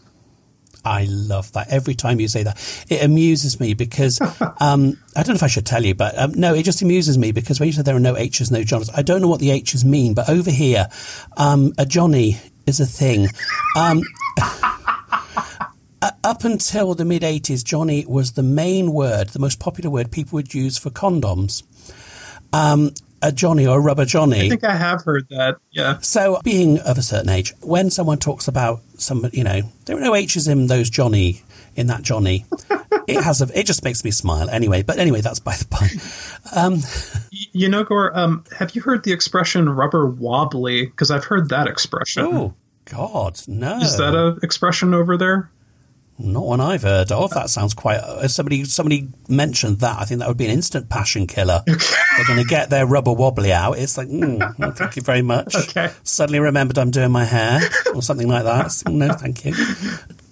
[0.86, 1.70] I love that.
[1.70, 4.20] Every time you say that, it amuses me because
[4.60, 7.18] um, I don't know if I should tell you, but um, no, it just amuses
[7.18, 9.40] me because when you said there are no H's, no Johns, I don't know what
[9.40, 10.88] the H's mean, but over here,
[11.38, 13.28] um, a Johnny is a thing.
[13.78, 14.02] Um,
[14.42, 20.12] uh, up until the mid 80s, Johnny was the main word, the most popular word
[20.12, 21.64] people would use for condoms.
[22.52, 22.92] Um,
[23.24, 24.48] a Johnny or a rubber Johnny.
[24.48, 25.56] I think I have heard that.
[25.72, 26.00] Yeah.
[26.00, 30.02] So, being of a certain age, when someone talks about some, you know, there are
[30.02, 31.44] no H's in those Johnny,
[31.76, 32.46] in that Johnny.
[33.08, 34.84] it has a, it just makes me smile anyway.
[34.84, 35.90] But anyway, that's by the by.
[36.60, 36.80] Um,
[37.56, 40.86] You know, Gore, um, have you heard the expression rubber wobbly?
[40.88, 42.24] Because I've heard that expression.
[42.26, 42.54] Oh,
[42.86, 43.78] God, no.
[43.78, 45.52] Is that a expression over there?
[46.20, 47.32] Not one I've heard of.
[47.32, 48.00] That sounds quite.
[48.24, 51.64] If somebody somebody mentioned that, I think that would be an instant passion killer.
[51.66, 53.80] They're going to get their rubber wobbly out.
[53.80, 55.56] It's like, mm, well, thank you very much.
[55.74, 55.92] Okay.
[56.04, 57.62] Suddenly remembered I'm doing my hair
[57.96, 58.84] or something like that.
[58.88, 59.54] No, thank you.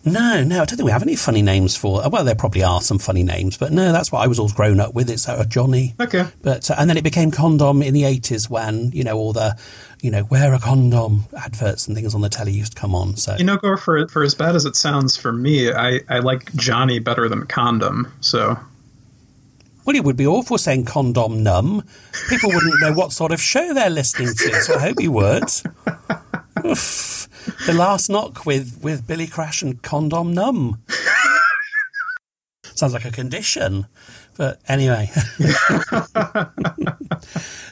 [0.03, 2.01] No, no, I don't think we have any funny names for.
[2.09, 4.79] Well, there probably are some funny names, but no, that's what I was all grown
[4.79, 5.09] up with.
[5.11, 5.93] It's uh, Johnny.
[5.99, 6.25] Okay.
[6.41, 9.55] But uh, and then it became condom in the eighties when you know all the,
[10.01, 13.15] you know, wear a condom adverts and things on the telly used to come on.
[13.15, 16.17] So You know, go for for as bad as it sounds for me, I, I
[16.19, 18.11] like Johnny better than condom.
[18.21, 18.57] So
[19.85, 21.83] Well, it would be awful saying condom numb.
[22.27, 25.43] People wouldn't know what sort of show they're listening to, so I hope you would.
[27.65, 30.79] The last knock with, with Billy Crash and condom numb.
[32.81, 33.85] Sounds like a condition.
[34.37, 35.05] But anyway.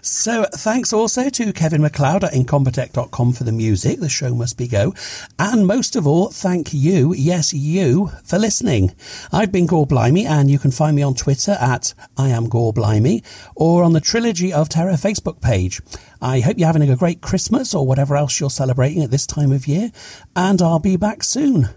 [0.04, 4.02] so thanks also to Kevin MacLeod at Incompetech.com for the music.
[4.02, 4.94] The show must be go.
[5.40, 8.94] And most of all, thank you, yes, you, for listening.
[9.32, 12.72] I've been Gore Blimey, and you can find me on Twitter at I am Gore
[12.72, 13.24] Blimey
[13.56, 15.82] or on the Trilogy of Terror Facebook page.
[16.22, 19.52] I hope you're having a great Christmas or whatever else you're celebrating at this time
[19.52, 19.92] of year,
[20.36, 21.70] and I'll be back soon.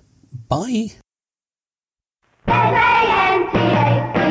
[0.50, 0.96] Bye
[3.82, 4.21] life.